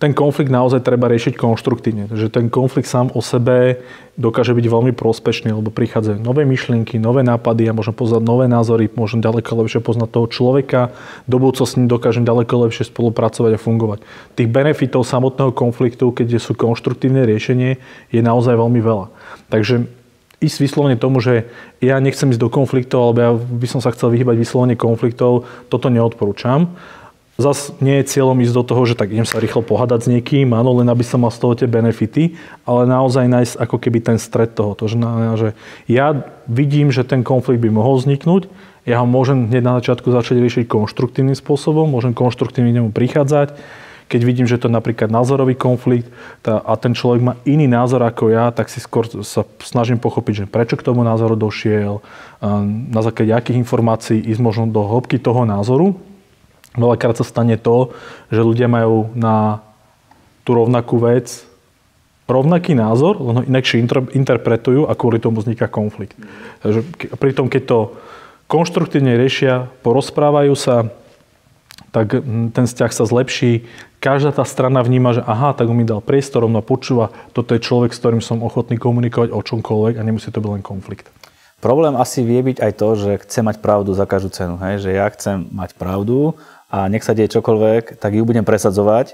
ten 0.02 0.18
konflikt 0.18 0.50
naozaj 0.50 0.82
treba 0.82 1.06
riešiť 1.06 1.38
konštruktívne. 1.38 2.10
Takže 2.10 2.26
ten 2.26 2.50
konflikt 2.50 2.90
sám 2.90 3.14
o 3.14 3.22
sebe 3.22 3.78
dokáže 4.18 4.50
byť 4.50 4.66
veľmi 4.66 4.92
prospešný, 4.98 5.54
lebo 5.54 5.70
prichádzajú 5.70 6.18
nové 6.18 6.42
myšlienky, 6.42 6.98
nové 6.98 7.22
nápady 7.22 7.70
a 7.70 7.76
môžem 7.76 7.94
poznať 7.94 8.26
nové 8.26 8.50
názory, 8.50 8.90
môžem 8.98 9.22
ďaleko 9.22 9.62
lepšie 9.62 9.78
poznať 9.78 10.10
toho 10.10 10.26
človeka, 10.26 10.90
do 11.30 11.38
ním 11.38 11.86
dokážem 11.86 12.26
ďaleko 12.26 12.66
lepšie 12.66 12.90
spolupracovať 12.90 13.54
a 13.54 13.62
fungovať. 13.62 14.02
Tých 14.34 14.50
benefitov 14.50 15.06
samotného 15.06 15.54
konfliktu, 15.54 16.10
keď 16.10 16.42
sú 16.42 16.58
konštruktívne 16.58 17.22
riešenie, 17.22 17.78
je 18.10 18.20
naozaj 18.26 18.58
veľmi 18.58 18.82
veľa. 18.82 19.06
Takže 19.54 19.86
ísť 20.42 20.58
vyslovene 20.58 20.98
tomu, 20.98 21.22
že 21.22 21.46
ja 21.78 22.02
nechcem 22.02 22.26
ísť 22.26 22.42
do 22.42 22.50
konfliktov, 22.50 23.14
alebo 23.14 23.20
ja 23.22 23.32
by 23.38 23.66
som 23.70 23.78
sa 23.78 23.94
chcel 23.94 24.10
vyhybať 24.10 24.34
vyslovene 24.34 24.74
konfliktov, 24.74 25.46
toto 25.70 25.86
neodporúčam. 25.86 26.74
Zas 27.40 27.72
nie 27.80 27.96
je 28.00 28.12
cieľom 28.12 28.36
ísť 28.44 28.54
do 28.54 28.62
toho, 28.62 28.82
že 28.84 28.92
tak 28.92 29.08
idem 29.08 29.24
sa 29.24 29.40
rýchlo 29.40 29.64
pohádať 29.64 30.04
s 30.04 30.10
niekým, 30.12 30.52
áno, 30.52 30.76
len 30.76 30.86
aby 30.92 31.00
som 31.00 31.24
mal 31.24 31.32
z 31.32 31.40
toho 31.40 31.56
tie 31.56 31.64
benefity, 31.64 32.36
ale 32.68 32.84
naozaj 32.84 33.24
nájsť 33.24 33.54
ako 33.56 33.76
keby 33.80 33.98
ten 34.04 34.20
stred 34.20 34.52
toho. 34.52 34.76
To 34.76 34.84
znamená, 34.84 35.40
že 35.40 35.56
ja 35.88 36.28
vidím, 36.44 36.92
že 36.92 37.08
ten 37.08 37.24
konflikt 37.24 37.64
by 37.64 37.72
mohol 37.72 37.96
vzniknúť, 37.96 38.52
ja 38.84 39.00
ho 39.00 39.06
môžem 39.08 39.48
hneď 39.48 39.62
na 39.64 39.74
začiatku 39.80 40.12
začať 40.12 40.44
riešiť 40.44 40.64
konštruktívnym 40.68 41.38
spôsobom, 41.38 41.88
môžem 41.88 42.12
konštruktívne 42.12 42.74
nemu 42.74 42.92
prichádzať, 42.92 43.56
keď 44.12 44.20
vidím, 44.28 44.44
že 44.44 44.60
to 44.60 44.68
je 44.68 44.76
napríklad 44.76 45.08
názorový 45.08 45.56
konflikt 45.56 46.12
a 46.44 46.76
ten 46.76 46.92
človek 46.92 47.20
má 47.24 47.34
iný 47.48 47.64
názor 47.64 48.04
ako 48.04 48.28
ja, 48.28 48.52
tak 48.52 48.68
si 48.68 48.76
skôr 48.76 49.08
sa 49.24 49.48
snažím 49.64 49.96
pochopiť, 49.96 50.44
že 50.44 50.50
prečo 50.50 50.76
k 50.76 50.84
tomu 50.84 51.00
názoru 51.00 51.32
došiel, 51.32 52.04
na 52.92 53.00
základe 53.00 53.32
akých 53.32 53.64
informácií 53.64 54.20
ísť 54.20 54.40
možno 54.44 54.68
do 54.68 54.84
hĺbky 54.84 55.16
toho 55.16 55.48
názoru 55.48 55.96
Veľakrát 56.72 57.16
sa 57.20 57.24
stane 57.26 57.60
to, 57.60 57.92
že 58.32 58.40
ľudia 58.40 58.68
majú 58.68 59.12
na 59.12 59.60
tú 60.42 60.56
rovnakú 60.56 60.98
vec 60.98 61.44
rovnaký 62.32 62.72
názor, 62.72 63.20
len 63.20 63.34
ho 63.36 63.42
inakšie 63.44 63.82
interpretujú 64.16 64.88
a 64.88 64.96
kvôli 64.96 65.20
tomu 65.20 65.44
vzniká 65.44 65.68
konflikt. 65.68 66.16
Takže 66.64 66.80
pritom, 67.20 67.52
keď 67.52 67.62
to 67.68 67.78
konštruktívne 68.48 69.18
riešia, 69.20 69.68
porozprávajú 69.84 70.54
sa, 70.56 70.88
tak 71.92 72.24
ten 72.56 72.64
vzťah 72.64 72.92
sa 72.94 73.04
zlepší. 73.04 73.68
Každá 74.00 74.32
tá 74.32 74.44
strana 74.48 74.80
vníma, 74.80 75.12
že 75.12 75.22
aha, 75.22 75.52
tak 75.52 75.68
on 75.68 75.76
mi 75.76 75.84
dal 75.84 76.00
priestor, 76.00 76.48
on 76.48 76.56
ma 76.56 76.64
počúva, 76.64 77.12
toto 77.36 77.52
je 77.52 77.60
človek, 77.62 77.92
s 77.92 78.00
ktorým 78.00 78.24
som 78.24 78.40
ochotný 78.40 78.80
komunikovať 78.80 79.30
o 79.30 79.40
čomkoľvek 79.44 80.00
a 80.00 80.06
nemusí 80.06 80.32
to 80.32 80.40
byť 80.40 80.50
len 80.58 80.64
konflikt. 80.64 81.12
Problém 81.62 81.94
asi 81.94 82.26
vie 82.26 82.42
byť 82.42 82.58
aj 82.58 82.72
to, 82.74 82.88
že 82.98 83.10
chce 83.22 83.38
mať 83.46 83.62
pravdu 83.62 83.94
za 83.94 84.02
každú 84.02 84.34
cenu. 84.34 84.58
Hej? 84.58 84.82
Že 84.82 84.90
ja 84.98 85.06
chcem 85.14 85.46
mať 85.54 85.78
pravdu 85.78 86.34
a 86.72 86.88
nech 86.88 87.04
sa 87.04 87.12
deje 87.12 87.36
čokoľvek, 87.36 88.00
tak 88.00 88.16
ju 88.16 88.24
budem 88.24 88.48
presadzovať. 88.48 89.12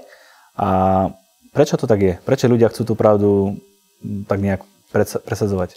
A 0.55 0.69
prečo 1.51 1.75
to 1.75 1.91
tak 1.91 1.99
je? 1.99 2.13
Prečo 2.23 2.47
ľudia 2.47 2.71
chcú 2.71 2.87
tú 2.87 2.93
pravdu 2.95 3.59
tak 4.31 4.39
nejak 4.39 4.63
presadzovať? 5.27 5.75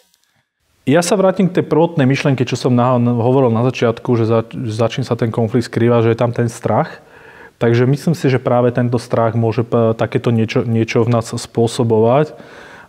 Ja 0.86 1.02
sa 1.02 1.18
vrátim 1.18 1.50
k 1.50 1.58
tej 1.58 1.66
prvotnej 1.66 2.06
myšlenke, 2.06 2.46
čo 2.46 2.54
som 2.54 2.74
hovoril 3.18 3.50
na 3.50 3.66
začiatku, 3.66 4.14
že 4.18 4.26
začín 4.70 5.02
sa 5.02 5.18
ten 5.18 5.34
konflikt 5.34 5.66
skrývať, 5.70 6.06
že 6.06 6.12
je 6.14 6.18
tam 6.22 6.30
ten 6.30 6.46
strach. 6.46 7.02
Takže 7.62 7.86
myslím 7.86 8.18
si, 8.18 8.26
že 8.26 8.42
práve 8.42 8.74
tento 8.74 8.98
strach 8.98 9.38
môže 9.38 9.62
takéto 9.94 10.34
niečo, 10.34 10.66
niečo 10.66 11.06
v 11.06 11.14
nás 11.14 11.30
spôsobovať. 11.30 12.34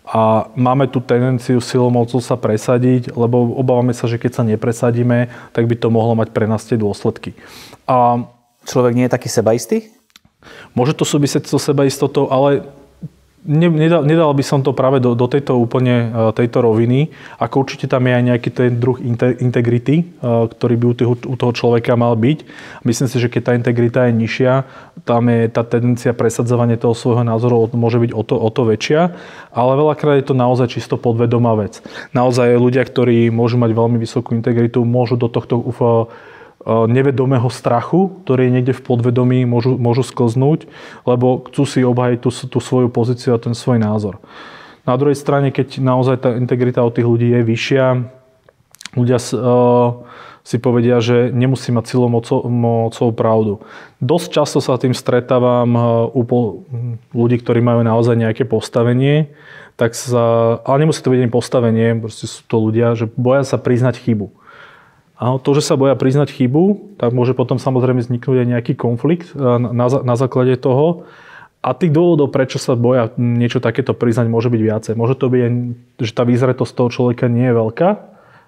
A 0.09 0.50
máme 0.57 0.89
tu 0.89 1.05
tendenciu 1.05 1.62
silou 1.62 1.93
mocou 1.93 2.17
sa 2.17 2.33
presadiť, 2.33 3.13
lebo 3.13 3.53
obávame 3.53 3.93
sa, 3.93 4.09
že 4.09 4.17
keď 4.17 4.41
sa 4.41 4.43
nepresadíme, 4.43 5.29
tak 5.53 5.69
by 5.69 5.77
to 5.77 5.93
mohlo 5.93 6.17
mať 6.17 6.33
pre 6.33 6.50
nás 6.50 6.65
tie 6.65 6.75
dôsledky. 6.75 7.38
A 7.85 8.25
človek 8.65 8.93
nie 8.96 9.05
je 9.08 9.13
taký 9.13 9.29
sebaistý? 9.29 9.77
Môže 10.75 10.98
to 10.98 11.08
súvisieť 11.08 11.48
so 11.48 11.55
sebaistotou, 11.55 12.27
ale 12.27 12.67
nedal, 13.46 14.08
nedal 14.08 14.32
by 14.32 14.43
som 14.43 14.63
to 14.63 14.72
práve 14.72 15.03
do, 15.03 15.15
do 15.15 15.27
tejto 15.27 15.60
úplne 15.60 16.12
e, 16.12 16.36
tejto 16.36 16.63
roviny, 16.63 17.12
ako 17.39 17.67
určite 17.67 17.91
tam 17.91 18.08
je 18.08 18.13
aj 18.15 18.24
nejaký 18.24 18.50
ten 18.55 18.72
druh 18.79 18.98
integrity, 19.39 19.96
e, 20.00 20.03
ktorý 20.48 20.75
by 20.79 20.86
u 20.88 20.96
toho, 20.96 21.13
u 21.27 21.36
toho 21.36 21.51
človeka 21.51 22.00
mal 22.00 22.15
byť. 22.15 22.48
Myslím 22.88 23.08
si, 23.12 23.17
že 23.20 23.27
keď 23.27 23.41
tá 23.43 23.51
integrita 23.55 24.00
je 24.08 24.13
nižšia, 24.15 24.53
tam 25.03 25.27
je 25.27 25.51
tá 25.51 25.67
tendencia 25.67 26.15
presadzovania 26.15 26.79
toho 26.79 26.96
svojho 26.96 27.27
názoru 27.27 27.67
môže 27.75 28.00
byť 28.00 28.12
o 28.15 28.24
to, 28.24 28.36
o 28.39 28.50
to 28.50 28.63
väčšia, 28.63 29.12
ale 29.51 29.72
veľakrát 29.75 30.24
je 30.24 30.27
to 30.32 30.36
naozaj 30.36 30.72
čisto 30.72 30.96
podvedomá 30.96 31.60
vec. 31.60 31.84
Naozaj 32.15 32.55
ľudia, 32.55 32.88
ktorí 32.88 33.27
môžu 33.27 33.60
mať 33.60 33.72
veľmi 33.75 34.00
vysokú 34.00 34.36
integritu, 34.39 34.88
môžu 34.88 35.20
do 35.20 35.27
tohto 35.27 35.60
Eh, 35.60 36.05
nevedomého 36.67 37.51
strachu, 37.51 38.24
ktorý 38.24 38.48
je 38.48 38.53
niekde 38.60 38.74
v 38.75 38.86
podvedomí, 38.86 39.43
môžu, 39.43 39.75
môžu 39.75 40.03
sklznúť, 40.08 40.67
lebo 41.03 41.43
chcú 41.51 41.63
si 41.67 41.79
obhajiť 41.84 42.20
tú, 42.24 42.29
tú 42.32 42.60
svoju 42.63 42.88
pozíciu 42.88 43.36
a 43.36 43.41
ten 43.41 43.51
svoj 43.51 43.84
názor. 43.84 44.24
Na 44.84 45.00
druhej 45.00 45.15
strane, 45.15 45.51
keď 45.51 45.79
naozaj 45.79 46.15
tá 46.24 46.29
integrita 46.36 46.84
od 46.84 46.91
tých 46.91 47.08
ľudí 47.08 47.32
je 47.32 47.41
vyššia, 47.43 47.86
ľudia 49.00 49.20
uh, 49.20 50.03
si 50.43 50.60
povedia, 50.60 51.00
že 51.00 51.32
nemusí 51.32 51.72
mať 51.72 51.86
silou 51.88 52.12
mocou 52.12 53.10
pravdu. 53.15 53.63
Dosť 54.03 54.27
často 54.43 54.60
sa 54.60 54.75
tým 54.75 54.91
stretávam 54.91 55.72
uh, 55.72 55.84
u 56.12 56.24
ľudí, 57.15 57.39
ktorí 57.39 57.63
majú 57.63 57.79
naozaj 57.79 58.20
nejaké 58.20 58.43
postavenie, 58.43 59.32
tak 59.79 59.96
sa, 59.96 60.60
ale 60.67 60.84
nemusí 60.86 61.00
to 61.01 61.15
byť 61.15 61.32
postavenie, 61.32 61.98
proste 61.98 62.27
sú 62.27 62.43
to 62.46 62.55
ľudia, 62.60 62.93
že 62.93 63.08
boja 63.15 63.48
sa 63.48 63.55
priznať 63.55 64.03
chybu. 64.03 64.42
A 65.24 65.39
to, 65.39 65.56
že 65.56 65.63
sa 65.63 65.80
boja 65.80 65.96
priznať 65.96 66.36
chybu, 66.36 67.00
tak 67.00 67.15
môže 67.15 67.32
potom 67.32 67.56
samozrejme 67.56 68.03
vzniknúť 68.03 68.44
aj 68.44 68.48
nejaký 68.60 68.74
konflikt 68.75 69.32
e, 69.32 69.39
na, 69.56 69.88
na 69.88 70.15
základe 70.20 70.60
toho. 70.60 71.08
A 71.63 71.72
tých 71.72 71.96
dôvodov, 71.96 72.36
prečo 72.36 72.60
sa 72.60 72.75
boja 72.75 73.08
niečo 73.15 73.63
takéto 73.63 73.96
priznať, 73.96 74.27
môže 74.27 74.51
byť 74.51 74.62
viacej. 74.68 74.94
Môže 75.00 75.15
to 75.15 75.32
byť 75.32 75.42
že 76.03 76.12
tá 76.12 76.27
výzretosť 76.27 76.74
toho 76.75 76.89
človeka 76.92 77.32
nie 77.32 77.48
je 77.48 77.56
veľká, 77.56 77.89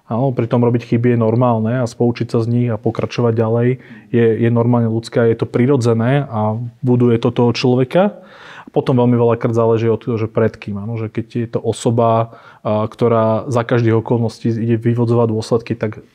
Áno, 0.05 0.29
pritom 0.29 0.61
robiť 0.61 0.85
chyby 0.85 1.17
je 1.17 1.19
normálne 1.19 1.81
a 1.81 1.89
spoučiť 1.89 2.29
sa 2.29 2.45
z 2.45 2.47
nich 2.53 2.69
a 2.69 2.77
pokračovať 2.77 3.33
ďalej 3.33 3.67
je, 4.13 4.25
je 4.37 4.49
normálne 4.53 4.85
ľudské, 4.85 5.33
je 5.33 5.37
to 5.41 5.49
prirodzené 5.49 6.29
a 6.29 6.61
buduje 6.85 7.17
to 7.17 7.33
toho 7.33 7.49
človeka. 7.57 8.21
A 8.65 8.69
potom 8.69 9.01
veľmi 9.01 9.17
veľakrát 9.17 9.57
záleží 9.57 9.89
od 9.89 9.97
toho, 9.97 10.21
že 10.21 10.29
pred 10.29 10.53
kým. 10.53 10.77
Áno, 10.77 11.01
že 11.01 11.09
keď 11.09 11.25
je 11.33 11.47
to 11.57 11.59
osoba, 11.61 12.37
ktorá 12.61 13.49
za 13.49 13.65
každých 13.65 14.05
okolností 14.05 14.53
ide 14.53 14.77
vyvodzovať 14.77 15.27
dôsledky, 15.33 15.73
tak 15.73 16.05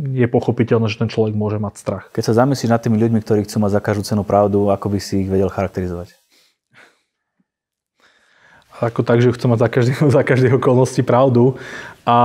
je 0.00 0.26
pochopiteľné, 0.26 0.88
že 0.88 0.96
ten 0.96 1.12
človek 1.12 1.36
môže 1.36 1.60
mať 1.60 1.74
strach. 1.76 2.04
Keď 2.16 2.32
sa 2.32 2.44
zamyslíš 2.44 2.72
nad 2.72 2.80
tými 2.80 2.96
ľuďmi, 2.96 3.20
ktorí 3.20 3.44
chcú 3.44 3.60
mať 3.60 3.76
za 3.76 3.80
každú 3.84 4.02
cenu 4.08 4.22
pravdu, 4.24 4.72
ako 4.72 4.96
by 4.96 4.98
si 4.98 5.24
ich 5.24 5.28
vedel 5.28 5.52
charakterizovať? 5.52 6.16
Ako 8.80 9.04
tak, 9.04 9.20
že 9.20 9.28
chcú 9.36 9.52
mať 9.52 9.60
za 9.60 9.68
každých, 9.68 9.98
za 10.16 10.22
každých 10.24 10.56
okolností 10.56 11.04
pravdu. 11.04 11.60
A 12.08 12.16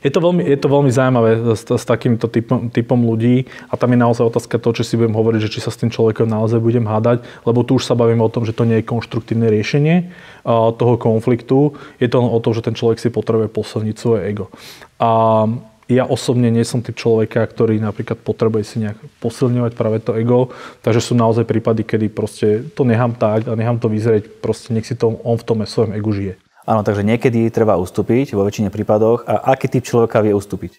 je 0.00 0.10
to 0.10 0.20
veľmi, 0.20 0.42
je 0.44 0.58
to 0.58 0.68
veľmi 0.68 0.90
zaujímavé 0.92 1.30
s, 1.52 1.62
s 1.68 1.84
takýmto 1.84 2.26
typom, 2.26 2.72
typom 2.72 3.00
ľudí 3.04 3.44
a 3.68 3.76
tam 3.76 3.92
je 3.92 3.98
naozaj 4.00 4.24
otázka 4.32 4.56
to, 4.56 4.72
či 4.72 4.82
si 4.84 4.94
budem 4.96 5.12
hovoriť, 5.12 5.40
že 5.44 5.52
či 5.52 5.60
sa 5.60 5.68
s 5.68 5.80
tým 5.80 5.92
človekom 5.92 6.24
naozaj 6.24 6.56
budem 6.56 6.88
hádať, 6.88 7.24
lebo 7.44 7.60
tu 7.62 7.76
už 7.76 7.84
sa 7.84 7.92
bavíme 7.92 8.24
o 8.24 8.32
tom, 8.32 8.48
že 8.48 8.56
to 8.56 8.64
nie 8.64 8.80
je 8.80 8.88
konštruktívne 8.88 9.52
riešenie 9.52 10.08
toho 10.48 10.94
konfliktu. 10.96 11.76
Je 12.00 12.08
to 12.08 12.24
len 12.24 12.32
o 12.32 12.40
tom, 12.40 12.56
že 12.56 12.64
ten 12.64 12.72
človek 12.72 12.96
si 12.96 13.12
potrebuje 13.12 13.52
posilniť 13.52 13.96
svoje 14.00 14.20
ego. 14.24 14.48
A 14.96 15.44
ja 15.90 16.06
osobne 16.06 16.54
nie 16.54 16.62
som 16.62 16.86
typ 16.86 16.94
človeka, 16.94 17.42
ktorý 17.42 17.82
napríklad 17.82 18.22
potrebuje 18.22 18.62
si 18.62 18.76
nejak 18.78 18.96
posilňovať 19.18 19.72
práve 19.74 19.98
to 19.98 20.14
ego, 20.14 20.54
takže 20.86 21.02
sú 21.02 21.18
naozaj 21.18 21.44
prípady, 21.44 21.82
kedy 21.82 22.06
proste 22.14 22.62
to 22.78 22.86
nechám 22.86 23.18
tak 23.18 23.50
a 23.50 23.58
nechám 23.58 23.82
to 23.82 23.90
vyzrieť, 23.90 24.38
proste 24.38 24.70
nech 24.70 24.86
si 24.86 24.94
to 24.94 25.18
on 25.26 25.34
v 25.34 25.44
tom 25.44 25.66
svojom 25.66 25.92
egu 25.98 26.14
žije. 26.14 26.38
Áno, 26.70 26.86
takže 26.86 27.02
niekedy 27.02 27.50
treba 27.50 27.74
ustúpiť 27.74 28.38
vo 28.38 28.46
väčšine 28.46 28.70
prípadoch. 28.70 29.26
A 29.26 29.58
aký 29.58 29.66
typ 29.66 29.82
človeka 29.82 30.22
vie 30.22 30.30
ustúpiť? 30.30 30.78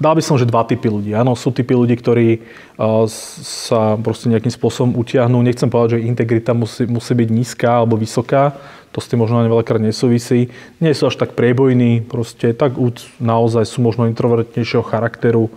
Dal 0.00 0.16
by 0.16 0.24
som, 0.24 0.40
že 0.40 0.48
dva 0.48 0.64
typy 0.64 0.88
ľudí. 0.88 1.12
Áno, 1.12 1.36
sú 1.36 1.52
typy 1.52 1.76
ľudí, 1.76 1.92
ktorí 1.94 2.40
uh, 2.40 3.04
sa 3.44 4.00
proste 4.00 4.32
nejakým 4.32 4.50
spôsobom 4.50 4.96
utiahnú. 4.96 5.44
Nechcem 5.44 5.68
povedať, 5.68 6.00
že 6.00 6.08
integrita 6.08 6.56
musí, 6.56 6.88
musí 6.88 7.12
byť 7.14 7.28
nízka 7.28 7.84
alebo 7.84 8.00
vysoká. 8.00 8.56
To 8.96 8.98
s 8.98 9.06
tým 9.12 9.22
možno 9.22 9.38
ani 9.38 9.52
veľakrát 9.52 9.78
nesúvisí. 9.78 10.50
Nie 10.82 10.96
sú 10.96 11.06
až 11.06 11.20
tak 11.20 11.38
priebojní, 11.38 12.08
proste 12.08 12.56
tak 12.56 12.80
naozaj 13.20 13.68
sú 13.68 13.84
možno 13.84 14.08
introvertnejšieho 14.10 14.82
charakteru 14.82 15.52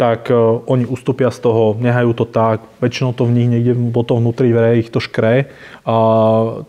tak 0.00 0.32
uh, 0.32 0.64
oni 0.64 0.88
ustúpia 0.88 1.28
z 1.28 1.44
toho, 1.44 1.76
nehajú 1.76 2.16
to 2.16 2.24
tak, 2.24 2.64
väčšinou 2.80 3.12
to 3.12 3.28
v 3.28 3.36
nich 3.36 3.52
niekde 3.52 3.76
potom 3.92 4.24
vnútri 4.24 4.48
vere 4.48 4.80
ich 4.80 4.88
to 4.88 4.96
škre 4.96 5.52
a 5.84 5.96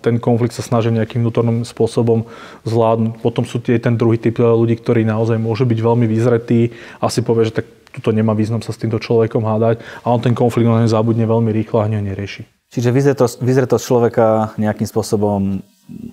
ten 0.04 0.20
konflikt 0.20 0.52
sa 0.52 0.60
snažia 0.60 0.92
nejakým 0.92 1.24
vnútorným 1.24 1.64
spôsobom 1.64 2.28
zvládnuť. 2.68 3.24
Potom 3.24 3.48
sú 3.48 3.64
tie, 3.64 3.80
ten 3.80 3.96
druhý 3.96 4.20
typ 4.20 4.36
ľudí, 4.36 4.76
ktorí 4.76 5.08
naozaj 5.08 5.40
môžu 5.40 5.64
byť 5.64 5.80
veľmi 5.80 6.12
vyzretí 6.12 6.76
a 7.00 7.08
si 7.08 7.24
povie, 7.24 7.48
že 7.48 7.64
tak 7.64 7.66
tuto 7.96 8.12
nemá 8.12 8.36
význam 8.36 8.60
sa 8.60 8.76
s 8.76 8.80
týmto 8.84 9.00
človekom 9.00 9.48
hádať 9.48 9.80
a 10.04 10.12
on 10.12 10.20
ten 10.20 10.36
konflikt 10.36 10.68
na 10.68 10.84
zabudne 10.92 11.24
veľmi 11.24 11.56
rýchlo 11.56 11.80
a 11.80 11.88
ho 11.88 11.92
nerieši. 11.92 12.44
Čiže 12.72 12.92
vyzretosť, 12.92 13.44
vyzretosť 13.44 13.84
človeka 13.84 14.28
nejakým 14.56 14.88
spôsobom 14.88 15.60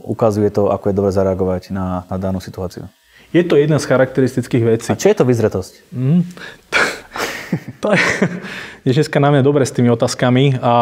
ukazuje 0.02 0.50
to, 0.50 0.70
ako 0.74 0.90
je 0.90 0.94
dobre 0.94 1.10
zareagovať 1.14 1.70
na, 1.70 2.02
na 2.10 2.16
danú 2.18 2.42
situáciu. 2.42 2.90
Je 3.28 3.44
to 3.44 3.60
jedna 3.60 3.76
z 3.76 3.84
charakteristických 3.84 4.64
vecí. 4.64 4.88
A 4.88 4.96
čo 4.96 5.12
je 5.12 5.16
to 5.20 5.28
vyzretosť? 5.28 5.92
Mm, 5.92 6.24
to 7.82 7.94
je, 7.94 8.02
je 8.84 8.92
dneska 8.92 9.18
na 9.20 9.32
mňa 9.34 9.42
dobre 9.42 9.64
s 9.64 9.74
tými 9.74 9.88
otázkami. 9.92 10.58
A 10.60 10.74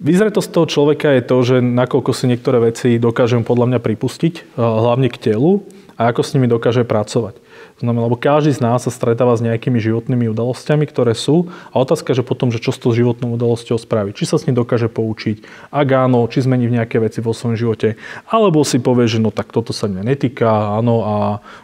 Vyzretosť 0.00 0.48
toho 0.48 0.64
človeka 0.64 1.12
je 1.12 1.22
to, 1.28 1.36
že 1.44 1.56
nakoľko 1.60 2.16
si 2.16 2.24
niektoré 2.24 2.72
veci 2.72 2.96
dokážem 2.96 3.44
podľa 3.44 3.76
mňa 3.76 3.80
pripustiť, 3.84 4.56
hlavne 4.56 5.12
k 5.12 5.20
telu, 5.20 5.60
a 6.00 6.08
ako 6.08 6.24
s 6.24 6.32
nimi 6.32 6.48
dokáže 6.48 6.88
pracovať. 6.88 7.36
Znamená, 7.84 8.08
lebo 8.08 8.16
každý 8.16 8.56
z 8.56 8.64
nás 8.64 8.88
sa 8.88 8.88
stretáva 8.88 9.36
s 9.36 9.44
nejakými 9.44 9.76
životnými 9.76 10.32
udalosťami, 10.32 10.88
ktoré 10.88 11.12
sú 11.12 11.52
a 11.68 11.84
otázka, 11.84 12.16
že 12.16 12.24
potom, 12.24 12.48
že 12.48 12.64
čo 12.64 12.72
s 12.72 12.80
tou 12.80 12.96
životnou 12.96 13.36
udalosťou 13.36 13.76
spraví. 13.76 14.16
Či 14.16 14.24
sa 14.24 14.40
s 14.40 14.48
ním 14.48 14.56
dokáže 14.56 14.88
poučiť, 14.88 15.44
ak 15.68 15.88
áno, 15.92 16.24
či 16.32 16.48
zmení 16.48 16.72
v 16.72 16.80
nejaké 16.80 16.96
veci 16.96 17.20
vo 17.20 17.36
svojom 17.36 17.60
živote, 17.60 18.00
alebo 18.32 18.64
si 18.64 18.80
povie, 18.80 19.04
že 19.04 19.20
no 19.20 19.28
tak 19.28 19.52
toto 19.52 19.76
sa 19.76 19.84
mňa 19.92 20.00
netýka, 20.00 20.80
áno, 20.80 21.04
a 21.04 21.14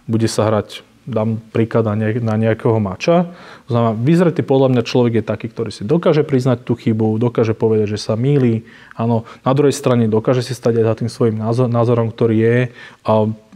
bude 0.05 0.29
sa 0.29 0.45
hrať 0.45 0.85
dám 1.07 1.39
príklad 1.55 1.87
na 2.21 2.35
nejakého 2.35 2.83
mača. 2.83 3.31
Znamená, 3.71 3.95
vyzretý 3.95 4.43
podľa 4.43 4.75
mňa 4.75 4.83
človek 4.83 5.13
je 5.23 5.25
taký, 5.25 5.47
ktorý 5.55 5.71
si 5.71 5.87
dokáže 5.87 6.27
priznať 6.27 6.67
tú 6.67 6.75
chybu, 6.75 7.17
dokáže 7.23 7.55
povedať, 7.55 7.95
že 7.95 8.03
sa 8.03 8.19
míli. 8.19 8.67
Áno, 8.99 9.23
na 9.47 9.53
druhej 9.55 9.73
strane 9.73 10.11
dokáže 10.11 10.43
si 10.43 10.53
stať 10.53 10.83
aj 10.83 10.85
za 10.85 10.95
tým 10.99 11.11
svojim 11.11 11.37
názorom, 11.71 12.11
ktorý 12.11 12.37
je 12.37 12.59
a 13.07 13.13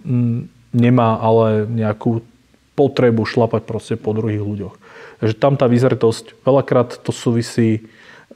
mm, 0.07 0.39
nemá 0.71 1.19
ale 1.19 1.67
nejakú 1.67 2.23
potrebu 2.79 3.27
šlapať 3.27 3.63
proste 3.67 3.95
po 3.99 4.15
druhých 4.15 4.41
ľuďoch. 4.41 4.75
Takže 5.21 5.35
tam 5.37 5.59
tá 5.59 5.69
vyzretosť, 5.69 6.47
veľakrát 6.47 7.03
to 7.05 7.13
súvisí 7.13 7.85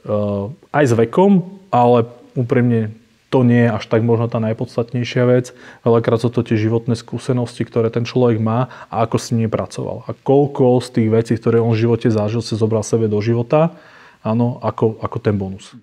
uh, 0.05 0.53
aj 0.69 0.85
s 0.85 0.93
vekom, 0.93 1.57
ale 1.73 2.05
úprimne 2.37 2.93
to 3.29 3.41
nie 3.41 3.67
je 3.67 3.73
až 3.73 3.83
tak 3.89 4.05
možno 4.05 4.29
tá 4.29 4.37
najpodstatnejšia 4.39 5.23
vec. 5.27 5.51
Veľakrát 5.81 6.21
sú 6.21 6.29
to 6.29 6.45
tie 6.45 6.55
životné 6.55 6.93
skúsenosti, 6.93 7.65
ktoré 7.65 7.89
ten 7.89 8.05
človek 8.05 8.37
má 8.39 8.69
a 8.87 9.03
ako 9.03 9.17
s 9.17 9.33
nimi 9.33 9.49
pracoval. 9.49 10.05
A 10.05 10.13
koľko 10.13 10.79
z 10.79 10.89
tých 11.01 11.09
vecí, 11.09 11.33
ktoré 11.35 11.59
on 11.59 11.73
v 11.73 11.83
živote 11.83 12.07
zažil, 12.07 12.45
sa 12.45 12.55
zobral 12.55 12.85
sebe 12.85 13.09
do 13.09 13.17
života, 13.19 13.73
áno, 14.23 14.61
ako, 14.61 15.01
ako 15.01 15.17
ten 15.19 15.35
bonus. 15.35 15.73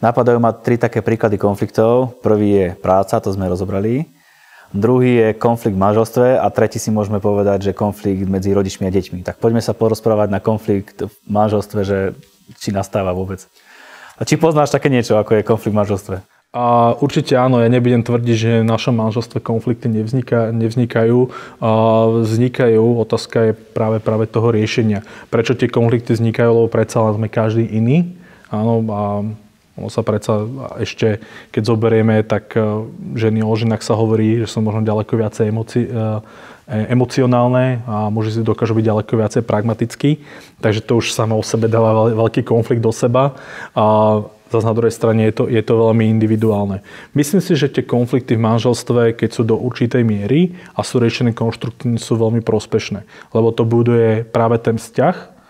Napadajú 0.00 0.40
ma 0.40 0.56
tri 0.56 0.80
také 0.80 1.04
príklady 1.04 1.36
konfliktov. 1.36 2.16
Prvý 2.24 2.48
je 2.56 2.66
práca, 2.72 3.20
to 3.20 3.28
sme 3.28 3.48
rozobrali. 3.52 4.08
Druhý 4.70 5.18
je 5.18 5.28
konflikt 5.34 5.74
v 5.74 5.82
manželstve 5.82 6.38
a 6.38 6.46
tretí 6.48 6.78
si 6.78 6.94
môžeme 6.94 7.18
povedať, 7.18 7.70
že 7.70 7.72
konflikt 7.76 8.22
medzi 8.30 8.54
rodičmi 8.54 8.86
a 8.86 8.94
deťmi. 8.94 9.26
Tak 9.26 9.42
poďme 9.42 9.58
sa 9.58 9.74
porozprávať 9.74 10.30
na 10.30 10.38
konflikt 10.38 11.04
v 11.04 11.14
manželstve, 11.26 11.80
že 11.82 11.98
či 12.62 12.70
nastáva 12.70 13.10
vôbec. 13.10 13.44
A 14.14 14.22
či 14.22 14.38
poznáš 14.38 14.70
také 14.70 14.86
niečo, 14.86 15.18
ako 15.18 15.42
je 15.42 15.48
konflikt 15.48 15.74
v 15.74 15.80
manželstve? 15.82 16.16
A 16.50 16.98
určite 16.98 17.38
áno, 17.38 17.62
ja 17.62 17.70
nebudem 17.70 18.02
tvrdiť, 18.02 18.34
že 18.34 18.50
v 18.62 18.66
našom 18.66 18.98
manželstve 18.98 19.38
konflikty 19.38 19.86
nevznika, 19.86 20.50
nevznikajú. 20.50 21.30
A 21.62 21.70
vznikajú, 22.26 22.98
otázka 22.98 23.38
je 23.50 23.52
práve, 23.54 24.02
práve 24.02 24.26
toho 24.26 24.50
riešenia. 24.50 25.06
Prečo 25.30 25.54
tie 25.54 25.70
konflikty 25.70 26.10
vznikajú, 26.10 26.50
lebo 26.50 26.66
predsa 26.66 27.06
len 27.06 27.14
sme 27.22 27.30
každý 27.30 27.70
iný. 27.70 28.18
Áno, 28.50 28.82
a 28.90 29.22
ono 29.78 29.88
sa 29.94 30.02
predsa 30.02 30.42
ešte, 30.82 31.22
keď 31.54 31.62
zoberieme, 31.70 32.26
tak 32.26 32.58
e, 32.58 32.82
ženy 33.14 33.46
o 33.46 33.54
ženách 33.54 33.86
sa 33.86 33.94
hovorí, 33.94 34.42
že 34.42 34.50
sú 34.50 34.58
možno 34.58 34.82
ďaleko 34.82 35.22
viacej 35.22 35.54
emoci, 35.54 35.86
e, 35.86 35.88
e, 36.66 36.76
emocionálne 36.90 37.86
a 37.86 38.10
muži 38.10 38.34
si 38.34 38.40
dokážu 38.42 38.74
byť 38.74 38.90
ďaleko 38.90 39.12
viacej 39.14 39.42
pragmatickí. 39.46 40.18
Takže 40.58 40.82
to 40.82 40.98
už 40.98 41.14
samo 41.14 41.38
o 41.38 41.46
sebe 41.46 41.70
dáva 41.70 42.10
veľký 42.10 42.42
konflikt 42.42 42.82
do 42.82 42.90
seba. 42.90 43.38
A 43.78 44.18
Zase 44.50 44.66
na 44.66 44.74
druhej 44.74 44.90
strane 44.90 45.30
je 45.30 45.34
to, 45.34 45.44
je 45.46 45.62
to 45.62 45.74
veľmi 45.78 46.10
individuálne. 46.10 46.82
Myslím 47.14 47.38
si, 47.38 47.54
že 47.54 47.70
tie 47.70 47.86
konflikty 47.86 48.34
v 48.34 48.42
manželstve, 48.42 49.14
keď 49.14 49.30
sú 49.30 49.42
do 49.46 49.54
určitej 49.54 50.02
miery 50.02 50.58
a 50.74 50.82
sú 50.82 50.98
riešené 50.98 51.38
konštruktívne, 51.38 52.02
sú 52.02 52.18
veľmi 52.18 52.42
prospešné. 52.42 53.06
Lebo 53.30 53.54
to 53.54 53.62
buduje 53.62 54.26
práve 54.26 54.58
ten 54.58 54.74
vzťah, 54.74 55.40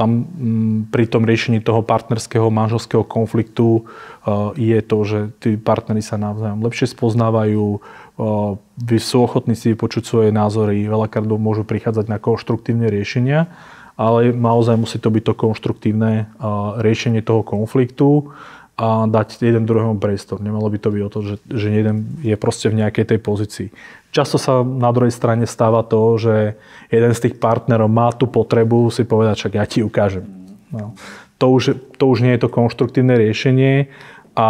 tam 0.00 0.24
mm, 0.24 0.78
pri 0.88 1.04
tom 1.12 1.28
riešení 1.28 1.60
toho 1.60 1.84
partnerského 1.84 2.48
manželského 2.48 3.04
konfliktu 3.04 3.84
uh, 3.84 4.56
je 4.56 4.80
to, 4.80 4.98
že 5.04 5.18
tí 5.44 5.50
partnery 5.60 6.00
sa 6.00 6.16
navzájom 6.16 6.64
lepšie 6.64 6.88
spoznávajú, 6.88 7.76
uh, 7.76 8.96
sú 8.96 9.16
ochotní 9.20 9.52
si 9.52 9.76
vypočuť 9.76 10.02
svoje 10.08 10.30
názory, 10.32 10.88
veľakrát 10.88 11.28
môžu 11.28 11.68
prichádzať 11.68 12.08
na 12.08 12.16
konštruktívne 12.16 12.88
riešenia 12.88 13.52
ale 14.00 14.32
naozaj 14.32 14.80
musí 14.80 14.96
to 14.96 15.12
byť 15.12 15.24
to 15.28 15.34
konštruktívne 15.36 16.32
riešenie 16.80 17.20
toho 17.20 17.44
konfliktu 17.44 18.32
a 18.80 19.04
dať 19.04 19.44
jeden 19.44 19.68
druhému 19.68 20.00
priestor. 20.00 20.40
Nemalo 20.40 20.72
by 20.72 20.78
to 20.80 20.88
byť 20.88 21.02
o 21.04 21.12
to, 21.12 21.18
že, 21.20 21.34
že 21.52 21.68
jeden 21.68 22.16
je 22.24 22.32
proste 22.40 22.72
v 22.72 22.80
nejakej 22.80 23.12
tej 23.12 23.18
pozícii. 23.20 23.68
Často 24.08 24.40
sa 24.40 24.64
na 24.64 24.88
druhej 24.88 25.12
strane 25.12 25.44
stáva 25.44 25.84
to, 25.84 26.16
že 26.16 26.56
jeden 26.88 27.12
z 27.12 27.28
tých 27.28 27.36
partnerov 27.36 27.92
má 27.92 28.08
tú 28.16 28.24
potrebu 28.24 28.88
si 28.88 29.04
povedať, 29.04 29.36
však 29.36 29.52
ja 29.60 29.64
ti 29.68 29.84
ukážem. 29.84 30.24
No. 30.72 30.96
To, 31.36 31.52
už, 31.52 31.76
to 32.00 32.04
už 32.08 32.24
nie 32.24 32.32
je 32.40 32.48
to 32.48 32.48
konštruktívne 32.48 33.20
riešenie 33.20 33.92
a 34.32 34.48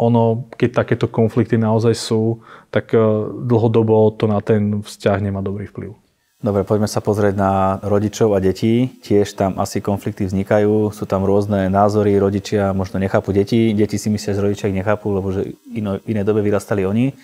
ono, 0.00 0.48
keď 0.56 0.70
takéto 0.72 1.06
konflikty 1.06 1.60
naozaj 1.60 1.94
sú, 1.94 2.40
tak 2.72 2.96
e, 2.96 2.98
dlhodobo 3.44 4.10
to 4.16 4.24
na 4.26 4.40
ten 4.42 4.82
vzťah 4.82 5.18
nemá 5.22 5.38
dobrý 5.44 5.70
vplyv. 5.70 6.03
Dobre, 6.44 6.60
poďme 6.60 6.84
sa 6.84 7.00
pozrieť 7.00 7.40
na 7.40 7.80
rodičov 7.80 8.36
a 8.36 8.38
detí. 8.38 8.92
Tiež 9.00 9.32
tam 9.32 9.56
asi 9.56 9.80
konflikty 9.80 10.28
vznikajú, 10.28 10.92
sú 10.92 11.08
tam 11.08 11.24
rôzne 11.24 11.72
názory, 11.72 12.20
rodičia 12.20 12.76
možno 12.76 13.00
nechápu 13.00 13.32
deti, 13.32 13.72
deti 13.72 13.96
si 13.96 14.12
myslia, 14.12 14.36
že 14.36 14.44
rodičia 14.44 14.68
ich 14.68 14.76
nechápu, 14.76 15.08
lebo 15.08 15.32
že 15.32 15.56
ino, 15.72 16.04
iné 16.04 16.20
dobe 16.20 16.44
vyrastali 16.44 16.84
oni. 16.84 17.16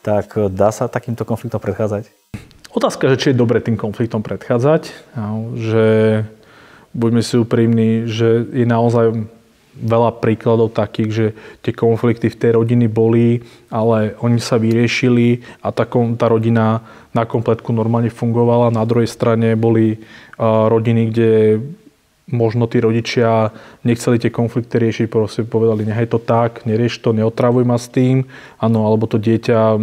Tak 0.00 0.26
e, 0.40 0.48
dá 0.48 0.72
sa 0.72 0.88
takýmto 0.88 1.28
konfliktom 1.28 1.60
predchádzať? 1.60 2.08
Otázka, 2.72 3.12
že 3.12 3.20
či 3.20 3.26
je 3.36 3.40
dobre 3.44 3.60
tým 3.60 3.76
konfliktom 3.76 4.24
predchádzať, 4.24 4.88
že 5.60 5.86
buďme 6.96 7.20
si 7.20 7.36
úprimní, 7.36 8.08
že 8.08 8.40
je 8.56 8.64
naozaj 8.64 9.28
veľa 9.72 10.20
príkladov 10.20 10.76
takých, 10.76 11.10
že 11.10 11.26
tie 11.64 11.72
konflikty 11.72 12.28
v 12.28 12.38
tej 12.38 12.50
rodiny 12.60 12.86
boli, 12.92 13.40
ale 13.72 14.12
oni 14.20 14.36
sa 14.36 14.60
vyriešili 14.60 15.40
a 15.64 15.72
tá, 15.72 15.88
tá 15.88 16.26
rodina 16.28 16.84
na 17.16 17.24
kompletku 17.24 17.72
normálne 17.72 18.12
fungovala. 18.12 18.72
Na 18.72 18.84
druhej 18.84 19.08
strane 19.08 19.56
boli 19.56 19.96
rodiny, 20.40 21.02
kde 21.08 21.30
možno 22.28 22.68
tí 22.68 22.80
rodičia 22.80 23.52
nechceli 23.84 24.16
tie 24.20 24.32
konflikty 24.32 24.80
riešiť, 24.80 25.06
proste 25.08 25.42
povedali, 25.44 25.84
nechaj 25.84 26.08
to 26.08 26.18
tak, 26.22 26.64
nerieš 26.64 27.00
to, 27.04 27.12
neotravuj 27.12 27.64
ma 27.66 27.76
s 27.76 27.92
tým, 27.92 28.24
áno, 28.56 28.88
alebo 28.88 29.04
to 29.04 29.20
dieťa 29.20 29.76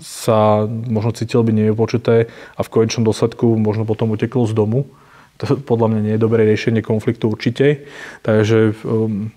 sa 0.00 0.66
možno 0.68 1.14
cítilo 1.14 1.46
byť 1.46 1.54
nevypočuté 1.54 2.26
a 2.58 2.60
v 2.66 2.72
konečnom 2.72 3.06
dôsledku 3.06 3.54
možno 3.54 3.86
potom 3.86 4.10
uteklo 4.10 4.42
z 4.48 4.54
domu 4.56 4.90
to 5.38 5.58
podľa 5.62 5.94
mňa 5.94 6.00
nie 6.00 6.14
je 6.14 6.24
dobré 6.24 6.46
riešenie 6.46 6.82
konfliktu 6.82 7.30
určite. 7.30 7.86
Takže 8.22 8.74
um, 8.86 9.34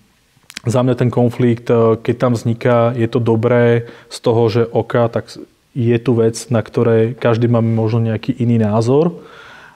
za 0.68 0.82
mňa 0.84 0.96
ten 0.98 1.10
konflikt, 1.10 1.68
uh, 1.70 1.98
keď 1.98 2.16
tam 2.18 2.34
vzniká, 2.38 2.94
je 2.94 3.08
to 3.10 3.20
dobré 3.22 3.90
z 4.10 4.18
toho, 4.22 4.42
že 4.50 4.62
oka, 4.68 5.10
tak 5.10 5.34
je 5.78 5.98
tu 6.02 6.18
vec, 6.18 6.34
na 6.50 6.66
ktorej 6.66 7.14
každý 7.18 7.46
máme 7.46 7.70
možno 7.70 8.02
nejaký 8.02 8.34
iný 8.42 8.58
názor 8.58 9.22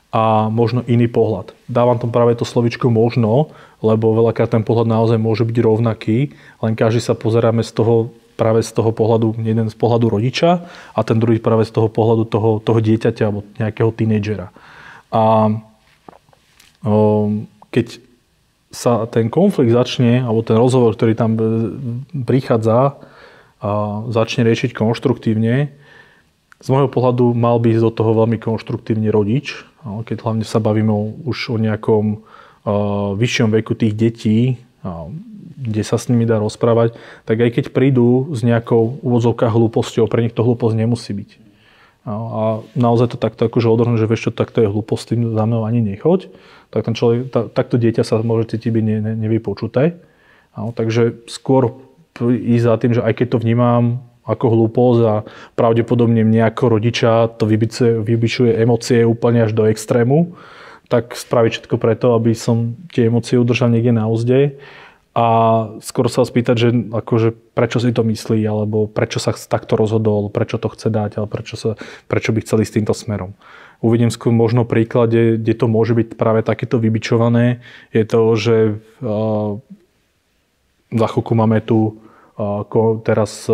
a 0.10 0.50
možno 0.50 0.82
iný 0.90 1.06
pohľad. 1.06 1.54
Dávam 1.70 2.02
tam 2.02 2.10
práve 2.10 2.34
to 2.34 2.44
slovičko 2.44 2.90
možno, 2.90 3.54
lebo 3.86 4.18
veľakrát 4.18 4.52
ten 4.52 4.66
pohľad 4.66 4.90
naozaj 4.90 5.22
môže 5.22 5.46
byť 5.46 5.58
rovnaký, 5.62 6.34
len 6.62 6.74
každý 6.74 7.06
sa 7.06 7.14
pozeráme 7.14 7.62
z 7.62 7.72
toho 7.72 8.10
práve 8.42 8.66
z 8.66 8.74
toho 8.74 8.90
pohľadu, 8.90 9.38
jeden 9.38 9.70
z 9.70 9.76
pohľadu 9.78 10.18
rodiča 10.18 10.66
a 10.98 11.00
ten 11.06 11.22
druhý 11.22 11.38
práve 11.38 11.62
z 11.62 11.78
toho 11.78 11.94
pohľadu 11.94 12.26
toho, 12.26 12.58
toho 12.58 12.80
dieťaťa 12.82 13.24
alebo 13.30 13.46
nejakého 13.62 13.94
tínedžera. 13.94 14.50
A 15.14 15.54
keď 17.72 17.88
sa 18.72 19.06
ten 19.12 19.28
konflikt 19.28 19.76
začne, 19.76 20.24
alebo 20.24 20.42
ten 20.42 20.56
rozhovor, 20.56 20.96
ktorý 20.96 21.14
tam 21.14 21.36
e, 21.36 21.44
prichádza, 22.24 22.98
a 23.62 24.02
začne 24.10 24.42
riešiť 24.42 24.74
konštruktívne, 24.74 25.70
z 26.62 26.68
môjho 26.70 26.90
pohľadu 26.90 27.34
mal 27.38 27.62
byť 27.62 27.76
do 27.78 27.92
toho 27.94 28.18
veľmi 28.18 28.42
konštruktívny 28.42 29.10
rodič, 29.14 29.66
keď 29.86 30.18
hlavne 30.26 30.46
sa 30.46 30.62
bavíme 30.62 30.94
už 31.26 31.54
o 31.54 31.58
nejakom 31.58 32.22
vyššom 33.18 33.50
veku 33.50 33.74
tých 33.74 33.94
detí, 33.98 34.40
kde 35.62 35.82
sa 35.86 35.98
s 35.98 36.10
nimi 36.10 36.26
dá 36.30 36.38
rozprávať, 36.38 36.98
tak 37.26 37.38
aj 37.42 37.50
keď 37.58 37.66
prídu 37.74 38.30
s 38.34 38.46
nejakou 38.46 38.98
úvodzovkou 39.02 39.50
hlúposťou, 39.50 40.06
pre 40.10 40.26
nich 40.26 40.34
to 40.34 40.46
hlúposť 40.46 40.78
nemusí 40.78 41.14
byť. 41.14 41.30
A 42.02 42.66
naozaj 42.74 43.14
to 43.14 43.18
takto 43.22 43.46
akože 43.46 43.70
odhrnú, 43.70 43.94
že 43.94 44.10
vieš 44.10 44.30
čo, 44.30 44.32
takto 44.34 44.66
je 44.66 44.72
hlúposť, 44.74 45.14
tým 45.14 45.38
za 45.38 45.46
mnou 45.46 45.70
ani 45.70 45.86
nechoď, 45.86 46.34
tak 46.74 46.90
ten 46.90 46.98
človek, 46.98 47.30
tá, 47.30 47.46
takto 47.46 47.78
dieťa 47.78 48.02
sa 48.02 48.26
môže 48.26 48.58
cítiť 48.58 48.74
byť 48.74 48.84
ne, 48.84 48.98
ne, 49.06 49.14
nevypočuté. 49.14 50.02
takže 50.58 51.22
skôr 51.30 51.78
ísť 52.26 52.66
za 52.66 52.76
tým, 52.82 52.92
že 52.98 53.06
aj 53.06 53.14
keď 53.22 53.28
to 53.38 53.42
vnímam 53.46 53.84
ako 54.26 54.46
hlúposť 54.50 55.02
a 55.06 55.16
pravdepodobne 55.54 56.26
mne 56.26 56.50
ako 56.50 56.78
rodiča 56.78 57.38
to 57.38 57.46
vybičuje 58.02 58.54
emócie 58.58 59.06
úplne 59.06 59.46
až 59.46 59.54
do 59.54 59.70
extrému, 59.70 60.38
tak 60.90 61.14
spraviť 61.14 61.52
všetko 61.56 61.76
preto, 61.78 62.18
aby 62.18 62.34
som 62.34 62.76
tie 62.92 63.08
emócie 63.08 63.38
udržal 63.38 63.70
niekde 63.70 63.94
na 63.94 64.10
úzde 64.10 64.58
a 65.12 65.28
skôr 65.84 66.08
sa 66.08 66.24
spýtať, 66.24 66.56
že 66.56 66.70
akože 66.72 67.36
prečo 67.52 67.84
si 67.84 67.92
to 67.92 68.08
myslí, 68.08 68.40
alebo 68.48 68.88
prečo 68.88 69.20
sa 69.20 69.36
takto 69.36 69.76
rozhodol, 69.76 70.32
prečo 70.32 70.56
to 70.56 70.72
chce 70.72 70.88
dať, 70.88 71.20
alebo 71.20 71.32
prečo, 71.32 71.60
sa, 71.60 71.76
prečo 72.08 72.32
by 72.32 72.40
chceli 72.44 72.64
s 72.64 72.72
týmto 72.72 72.96
smerom. 72.96 73.36
Uvidím 73.84 74.14
skôr 74.14 74.32
možno 74.32 74.64
príklade, 74.64 75.36
kde 75.36 75.54
to 75.58 75.66
môže 75.68 75.98
byť 75.98 76.16
práve 76.16 76.46
takéto 76.48 76.80
vybičované, 76.80 77.60
je 77.92 78.04
to, 78.08 78.22
že 78.40 78.56
uh, 79.04 79.60
za 80.92 81.08
chvíľku 81.12 81.34
máme 81.36 81.60
tu 81.64 82.00
teraz 83.06 83.46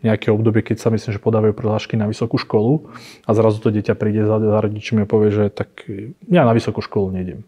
nejaké 0.00 0.32
obdobie, 0.32 0.64
keď 0.64 0.80
sa 0.80 0.88
myslím, 0.88 1.12
že 1.12 1.20
podávajú 1.20 1.52
prihlášky 1.52 2.00
na 2.00 2.08
vysokú 2.08 2.40
školu 2.40 2.88
a 3.28 3.30
zrazu 3.36 3.60
to 3.60 3.68
dieťa 3.68 3.92
príde 3.92 4.24
za, 4.24 4.40
za 4.40 4.58
rodičmi 4.62 5.04
a 5.04 5.10
povie, 5.10 5.34
že 5.34 5.44
tak 5.52 5.84
ja 6.30 6.48
na 6.48 6.56
vysokú 6.56 6.80
školu 6.80 7.12
nejdem. 7.12 7.44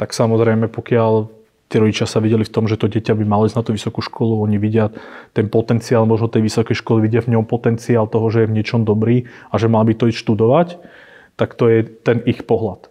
Tak 0.00 0.16
samozrejme, 0.16 0.72
pokiaľ 0.72 1.28
tí 1.66 1.76
rodičia 1.82 2.06
sa 2.06 2.22
videli 2.22 2.46
v 2.46 2.52
tom, 2.52 2.70
že 2.70 2.78
to 2.78 2.86
dieťa 2.86 3.18
by 3.18 3.24
malo 3.26 3.44
ísť 3.46 3.56
na 3.58 3.64
tú 3.66 3.74
vysokú 3.74 4.00
školu, 4.02 4.42
oni 4.46 4.56
vidia 4.58 4.94
ten 5.34 5.50
potenciál 5.50 6.06
možno 6.06 6.30
tej 6.30 6.46
vysokej 6.46 6.78
školy, 6.78 7.06
vidia 7.06 7.22
v 7.22 7.34
ňom 7.38 7.44
potenciál 7.46 8.06
toho, 8.06 8.26
že 8.30 8.46
je 8.46 8.48
v 8.50 8.56
niečom 8.62 8.86
dobrý 8.86 9.26
a 9.50 9.58
že 9.58 9.66
mal 9.66 9.82
by 9.82 9.94
to 9.98 10.08
ísť 10.10 10.22
študovať, 10.22 10.68
tak 11.34 11.58
to 11.58 11.66
je 11.66 11.78
ten 11.84 12.22
ich 12.24 12.46
pohľad 12.46 12.90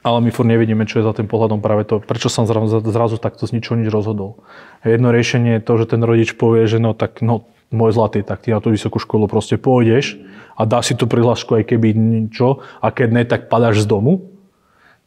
ale 0.00 0.24
my 0.24 0.30
furt 0.32 0.48
nevidíme, 0.48 0.88
čo 0.88 1.00
je 1.00 1.08
za 1.08 1.12
tým 1.12 1.28
pohľadom 1.28 1.60
práve 1.60 1.84
to, 1.84 2.00
prečo 2.00 2.32
som 2.32 2.48
zrazu, 2.48 2.80
zrazu 2.88 3.20
takto 3.20 3.44
z 3.44 3.60
ničoho 3.60 3.76
nič 3.76 3.92
rozhodol. 3.92 4.40
Jedno 4.80 5.12
riešenie 5.12 5.60
je 5.60 5.64
to, 5.64 5.76
že 5.76 5.92
ten 5.92 6.00
rodič 6.00 6.32
povie, 6.40 6.64
že 6.64 6.80
no 6.80 6.96
tak 6.96 7.20
no, 7.20 7.44
môj 7.68 7.92
zlatý, 7.92 8.24
tak 8.24 8.40
ty 8.40 8.56
na 8.56 8.64
tú 8.64 8.72
vysokú 8.72 8.96
školu 8.96 9.28
proste 9.28 9.60
pôjdeš 9.60 10.16
a 10.56 10.64
dáš 10.64 10.92
si 10.92 10.94
tú 10.96 11.04
prihlášku 11.04 11.52
aj 11.52 11.68
keby 11.68 11.92
ničo 11.92 12.64
a 12.80 12.88
keď 12.88 13.08
ne, 13.12 13.22
tak 13.28 13.52
padáš 13.52 13.84
z 13.84 13.92
domu. 13.92 14.24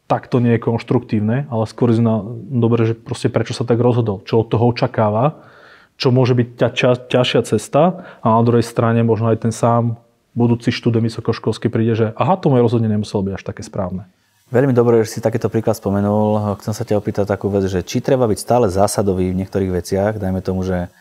Tak 0.07 0.27
to 0.27 0.43
nie 0.43 0.59
je 0.59 0.65
konštruktívne, 0.65 1.47
ale 1.47 1.63
skôr 1.63 1.95
na, 1.97 2.21
dobre, 2.51 2.91
že 2.91 2.93
proste 2.93 3.31
prečo 3.31 3.55
sa 3.55 3.63
tak 3.63 3.79
rozhodol, 3.79 4.21
čo 4.27 4.43
od 4.43 4.51
toho 4.51 4.69
očakáva, 4.69 5.47
čo 5.95 6.11
môže 6.11 6.35
byť 6.35 6.47
ťa, 6.59 6.69
ťa, 6.75 6.91
ťažšia 7.07 7.41
cesta 7.47 7.81
a 8.19 8.27
na 8.35 8.41
druhej 8.43 8.65
strane 8.65 8.99
možno 9.05 9.31
aj 9.31 9.47
ten 9.47 9.53
sám 9.55 9.95
budúci 10.33 10.73
študent 10.73 11.05
vysokoškolský 11.05 11.69
príde, 11.69 11.93
že 11.93 12.07
aha, 12.17 12.35
to 12.35 12.49
moje 12.49 12.65
rozhodne 12.65 12.89
nemuselo 12.89 13.23
byť 13.23 13.33
až 13.37 13.43
také 13.45 13.61
správne. 13.61 14.09
Veľmi 14.53 14.73
dobre, 14.75 15.01
že 15.01 15.17
si 15.17 15.23
takéto 15.23 15.49
príklad 15.49 15.73
spomenul. 15.73 16.57
Chcem 16.61 16.73
sa 16.77 16.85
ťa 16.85 17.01
opýtať 17.01 17.25
takú 17.25 17.49
vec, 17.49 17.65
že 17.65 17.81
či 17.81 18.05
treba 18.05 18.29
byť 18.29 18.37
stále 18.37 18.69
zásadový 18.69 19.33
v 19.33 19.39
niektorých 19.41 19.71
veciach, 19.71 20.13
dajme 20.21 20.45
tomu, 20.45 20.61
že 20.61 20.93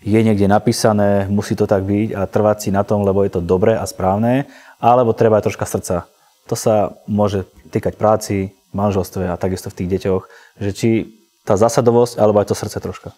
je 0.00 0.20
niekde 0.20 0.48
napísané, 0.48 1.28
musí 1.28 1.52
to 1.52 1.68
tak 1.68 1.84
byť 1.84 2.16
a 2.16 2.24
trvať 2.24 2.56
si 2.68 2.70
na 2.72 2.84
tom, 2.84 3.04
lebo 3.04 3.20
je 3.20 3.36
to 3.36 3.44
dobré 3.44 3.76
a 3.76 3.84
správne, 3.84 4.48
alebo 4.80 5.12
treba 5.12 5.40
aj 5.40 5.52
troška 5.52 5.68
srdca. 5.68 5.96
To 6.48 6.56
sa 6.56 6.96
môže 7.04 7.44
týkať 7.70 7.94
práci, 7.94 8.50
manželstve 8.74 9.30
a 9.30 9.38
takisto 9.40 9.70
v 9.70 9.78
tých 9.82 9.90
deťoch, 9.98 10.22
že 10.58 10.70
či 10.74 10.88
tá 11.46 11.56
zásadovosť, 11.56 12.20
alebo 12.20 12.38
aj 12.42 12.52
to 12.52 12.58
srdce 12.58 12.78
troška. 12.78 13.16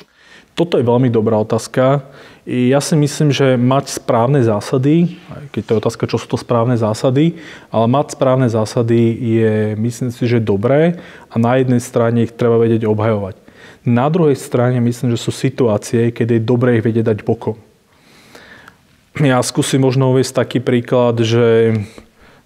Toto 0.53 0.77
je 0.77 0.85
veľmi 0.85 1.09
dobrá 1.09 1.41
otázka. 1.41 2.05
Ja 2.45 2.81
si 2.85 2.93
myslím, 2.93 3.33
že 3.33 3.57
mať 3.57 3.97
správne 3.97 4.45
zásady, 4.45 5.17
keď 5.49 5.63
to 5.65 5.71
je 5.73 5.81
otázka, 5.81 6.05
čo 6.13 6.21
sú 6.21 6.29
to 6.29 6.37
správne 6.37 6.77
zásady, 6.77 7.41
ale 7.73 7.89
mať 7.89 8.13
správne 8.13 8.53
zásady 8.53 9.17
je, 9.17 9.53
myslím 9.81 10.13
si, 10.13 10.29
že 10.29 10.45
dobré 10.45 11.01
a 11.33 11.41
na 11.41 11.57
jednej 11.57 11.81
strane 11.81 12.29
ich 12.29 12.37
treba 12.37 12.61
vedieť 12.61 12.85
obhajovať. 12.85 13.41
Na 13.89 14.13
druhej 14.13 14.37
strane 14.37 14.77
myslím, 14.79 15.17
že 15.17 15.25
sú 15.25 15.33
situácie, 15.33 16.13
keď 16.13 16.37
je 16.37 16.41
dobré 16.45 16.79
ich 16.79 16.85
vedieť 16.85 17.17
dať 17.17 17.19
bokom. 17.25 17.57
Ja 19.25 19.41
skúsim 19.41 19.81
možno 19.81 20.13
uvieť 20.13 20.37
taký 20.37 20.61
príklad, 20.61 21.21
že 21.21 21.77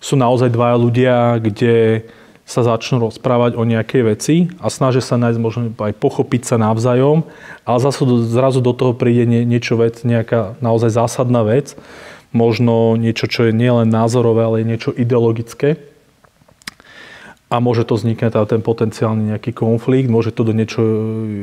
sú 0.01 0.15
naozaj 0.15 0.53
dvaja 0.53 0.77
ľudia, 0.77 1.17
kde 1.41 2.07
sa 2.47 2.63
začnú 2.63 3.03
rozprávať 3.03 3.59
o 3.59 3.67
nejakej 3.67 4.03
veci 4.07 4.37
a 4.63 4.71
snažia 4.71 5.03
sa 5.03 5.19
nájsť 5.19 5.39
možno 5.43 5.63
aj 5.75 5.99
pochopiť 5.99 6.47
sa 6.47 6.57
navzájom, 6.63 7.27
ale 7.67 7.79
zase 7.83 8.07
zrazu 8.31 8.63
do 8.63 8.71
toho 8.71 8.95
príde 8.95 9.27
nie, 9.27 9.43
niečo 9.43 9.75
vec, 9.75 10.07
nejaká 10.07 10.55
naozaj 10.63 10.95
zásadná 10.95 11.43
vec, 11.43 11.75
možno 12.31 12.95
niečo, 12.95 13.27
čo 13.27 13.51
je 13.51 13.53
nielen 13.53 13.91
názorové, 13.91 14.47
ale 14.47 14.57
je 14.63 14.71
niečo 14.71 14.91
ideologické. 14.95 15.75
A 17.51 17.59
môže 17.59 17.83
to 17.83 17.99
vzniknúť 17.99 18.47
ten 18.47 18.63
potenciálny 18.63 19.35
nejaký 19.35 19.51
konflikt, 19.51 20.07
môže 20.07 20.31
to 20.31 20.47
do 20.47 20.55
niečo 20.55 20.83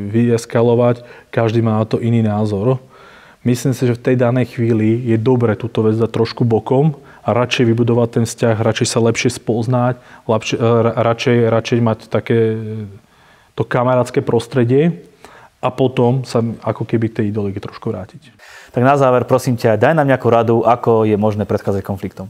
vyeskalovať, 0.07 1.03
každý 1.35 1.59
má 1.59 1.83
na 1.83 1.85
to 1.87 1.99
iný 1.99 2.23
názor. 2.23 2.79
Myslím 3.43 3.75
si, 3.75 3.83
že 3.83 3.99
v 3.99 4.03
tej 4.07 4.15
danej 4.15 4.55
chvíli 4.55 5.03
je 5.03 5.19
dobre 5.19 5.51
túto 5.59 5.83
vec 5.83 5.99
dať 5.99 6.11
trošku 6.15 6.47
bokom 6.47 6.95
radšej 7.23 7.63
vybudovať 7.71 8.09
ten 8.19 8.25
vzťah, 8.27 8.55
radšej 8.59 8.87
sa 8.87 8.99
lepšie 8.99 9.31
spoznať, 9.31 9.95
lepšie, 10.27 10.55
e, 10.59 10.79
radšej, 10.99 11.37
radšej 11.47 11.79
mať 11.79 11.99
také 12.11 12.39
to 13.55 13.63
kamarátske 13.63 14.19
prostredie 14.19 15.07
a 15.63 15.71
potom 15.71 16.27
sa 16.27 16.43
ako 16.43 16.83
keby 16.83 17.07
tej 17.07 17.31
ideológie 17.31 17.63
trošku 17.63 17.87
vrátiť. 17.87 18.35
Tak 18.75 18.83
na 18.83 18.99
záver, 18.99 19.23
prosím 19.23 19.55
ťa, 19.55 19.79
daj 19.79 19.95
nám 19.95 20.09
nejakú 20.11 20.27
radu, 20.27 20.67
ako 20.67 21.07
je 21.07 21.15
možné 21.15 21.47
predchádzať 21.47 21.83
konfliktom. 21.85 22.27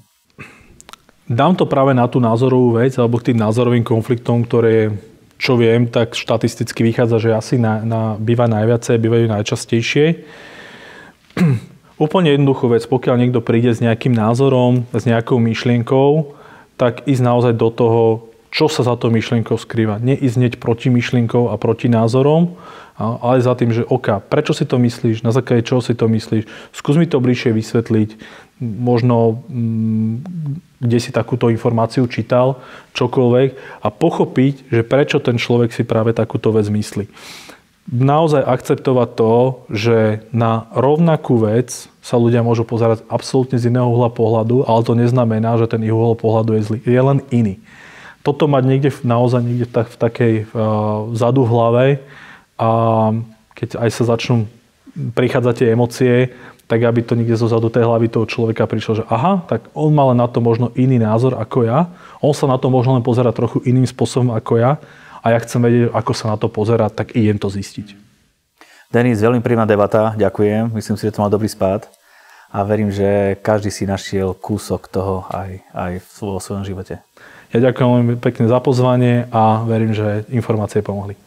Dám 1.23 1.55
to 1.55 1.65
práve 1.65 1.95
na 1.95 2.05
tú 2.05 2.19
názorovú 2.19 2.77
vec, 2.77 2.93
alebo 2.99 3.17
k 3.17 3.31
tým 3.31 3.39
názorovým 3.39 3.81
konfliktom, 3.81 4.43
ktoré, 4.43 4.91
čo 5.39 5.55
viem, 5.55 5.87
tak 5.87 6.13
štatisticky 6.13 6.83
vychádza, 6.83 7.17
že 7.17 7.29
asi 7.31 7.55
na, 7.55 7.79
na, 7.81 8.01
býva 8.19 8.45
najviacej, 8.45 8.99
bývajú 8.99 9.25
najčastejšie. 9.31 10.05
Úplne 12.01 12.33
jednoduchú 12.33 12.73
vec, 12.73 12.83
pokiaľ 12.89 13.15
niekto 13.21 13.39
príde 13.45 13.69
s 13.69 13.77
nejakým 13.77 14.17
názorom, 14.17 14.89
s 14.89 15.05
nejakou 15.05 15.37
myšlienkou, 15.37 16.33
tak 16.73 17.05
ísť 17.05 17.21
naozaj 17.21 17.53
do 17.53 17.69
toho, 17.69 18.01
čo 18.49 18.65
sa 18.65 18.81
za 18.81 18.97
to 18.97 19.13
myšlienkou 19.13 19.57
skrýva. 19.61 20.01
Neísť 20.01 20.37
hneď 20.37 20.53
proti 20.57 20.89
myšlienkou 20.89 21.53
a 21.53 21.55
proti 21.61 21.89
názorom, 21.89 22.57
ale 22.97 23.41
za 23.41 23.53
tým, 23.53 23.73
že 23.73 23.85
OK, 23.85 24.25
prečo 24.25 24.57
si 24.57 24.65
to 24.65 24.77
myslíš, 24.81 25.25
na 25.25 25.33
základe 25.33 25.65
čoho 25.65 25.81
si 25.81 25.93
to 25.93 26.09
myslíš, 26.09 26.45
skús 26.73 26.97
mi 26.97 27.05
to 27.05 27.21
bližšie 27.21 27.53
vysvetliť, 27.53 28.09
možno 28.61 29.45
mm, 29.49 30.13
kde 30.81 30.97
si 31.01 31.09
takúto 31.09 31.49
informáciu 31.49 32.05
čítal, 32.09 32.61
čokoľvek 32.93 33.81
a 33.81 33.87
pochopiť, 33.89 34.69
že 34.69 34.81
prečo 34.85 35.17
ten 35.21 35.41
človek 35.41 35.73
si 35.73 35.85
práve 35.85 36.13
takúto 36.13 36.53
vec 36.53 36.69
myslí 36.69 37.05
naozaj 37.91 38.47
akceptovať 38.47 39.09
to, 39.19 39.33
že 39.67 39.97
na 40.31 40.71
rovnakú 40.71 41.35
vec 41.43 41.91
sa 41.99 42.15
ľudia 42.15 42.39
môžu 42.39 42.63
pozerať 42.63 43.03
absolútne 43.11 43.59
z 43.59 43.67
iného 43.67 43.91
uhla 43.91 44.07
pohľadu, 44.07 44.63
ale 44.63 44.81
to 44.87 44.95
neznamená, 44.95 45.59
že 45.59 45.67
ten 45.67 45.83
ich 45.83 45.91
uhol 45.91 46.15
pohľadu 46.15 46.55
je 46.55 46.61
zlý. 46.63 46.79
Je 46.83 47.01
len 47.01 47.19
iný. 47.31 47.59
Toto 48.23 48.47
mať 48.47 48.63
niekde 48.63 48.89
naozaj 49.03 49.43
niekde 49.43 49.67
tak, 49.67 49.91
v 49.91 49.97
takej 49.99 50.33
uh, 50.47 51.11
vzadu 51.11 51.43
v 51.43 51.51
hlave 51.51 51.85
a 52.55 52.69
keď 53.51 53.83
aj 53.83 53.89
sa 53.91 54.03
začnú 54.15 54.47
prichádzať 54.95 55.53
tie 55.59 55.67
emócie, 55.75 56.13
tak 56.71 56.79
aby 56.87 57.03
to 57.03 57.19
niekde 57.19 57.35
zo 57.35 57.51
zadu 57.51 57.67
tej 57.67 57.83
hlavy 57.83 58.07
toho 58.07 58.23
človeka 58.23 58.63
prišlo, 58.63 59.03
že 59.03 59.05
aha, 59.11 59.43
tak 59.51 59.67
on 59.75 59.91
má 59.91 60.07
len 60.15 60.23
na 60.23 60.31
to 60.31 60.39
možno 60.39 60.71
iný 60.79 60.95
názor 60.95 61.35
ako 61.35 61.67
ja, 61.67 61.91
on 62.23 62.31
sa 62.31 62.47
na 62.47 62.55
to 62.55 62.71
možno 62.71 62.95
len 62.95 63.03
pozera 63.03 63.35
trochu 63.35 63.59
iným 63.67 63.83
spôsobom 63.83 64.31
ako 64.31 64.55
ja 64.55 64.79
a 65.23 65.31
ja 65.31 65.39
chcem 65.39 65.63
vedieť, 65.63 65.95
ako 65.95 66.11
sa 66.11 66.35
na 66.35 66.37
to 66.37 66.51
pozerať, 66.51 66.91
tak 66.99 67.07
idem 67.15 67.39
to 67.39 67.47
zistiť. 67.47 67.95
Denis, 68.91 69.23
veľmi 69.23 69.41
príjemná 69.41 69.65
debata, 69.65 70.13
ďakujem. 70.13 70.69
Myslím 70.75 70.99
si, 70.99 71.07
že 71.07 71.15
to 71.15 71.23
mal 71.23 71.31
dobrý 71.31 71.49
spád 71.49 71.87
a 72.53 72.61
verím, 72.61 72.93
že 72.93 73.39
každý 73.41 73.73
si 73.73 73.89
našiel 73.89 74.37
kúsok 74.37 74.85
toho 74.85 75.25
aj, 75.33 75.65
aj 75.73 75.91
vo 76.21 76.37
svojom 76.37 76.61
živote. 76.61 77.01
Ja 77.49 77.57
ďakujem 77.57 77.89
veľmi 77.89 78.15
pekne 78.21 78.45
za 78.45 78.61
pozvanie 78.61 79.25
a 79.33 79.65
verím, 79.65 79.97
že 79.97 80.29
informácie 80.29 80.85
pomohli. 80.85 81.17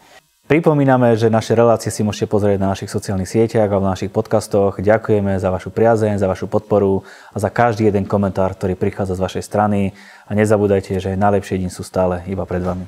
Pripomíname, 0.47 1.11
že 1.19 1.27
naše 1.27 1.59
relácie 1.59 1.91
si 1.91 2.07
môžete 2.07 2.31
pozrieť 2.31 2.55
na 2.55 2.71
našich 2.71 2.87
sociálnych 2.87 3.27
sieťach 3.27 3.67
alebo 3.67 3.83
na 3.83 3.99
našich 3.99 4.15
podcastoch. 4.15 4.79
Ďakujeme 4.79 5.35
za 5.35 5.51
vašu 5.51 5.75
priazeň, 5.75 6.15
za 6.15 6.31
vašu 6.31 6.47
podporu 6.47 7.03
a 7.35 7.37
za 7.43 7.51
každý 7.51 7.91
jeden 7.91 8.07
komentár, 8.07 8.55
ktorý 8.55 8.79
prichádza 8.79 9.19
z 9.19 9.23
vašej 9.27 9.43
strany. 9.43 9.91
A 10.23 10.31
nezabúdajte, 10.31 11.03
že 11.03 11.19
najlepšie 11.19 11.59
dni 11.59 11.67
sú 11.67 11.83
stále 11.83 12.23
iba 12.31 12.47
pred 12.47 12.63
vami. 12.63 12.87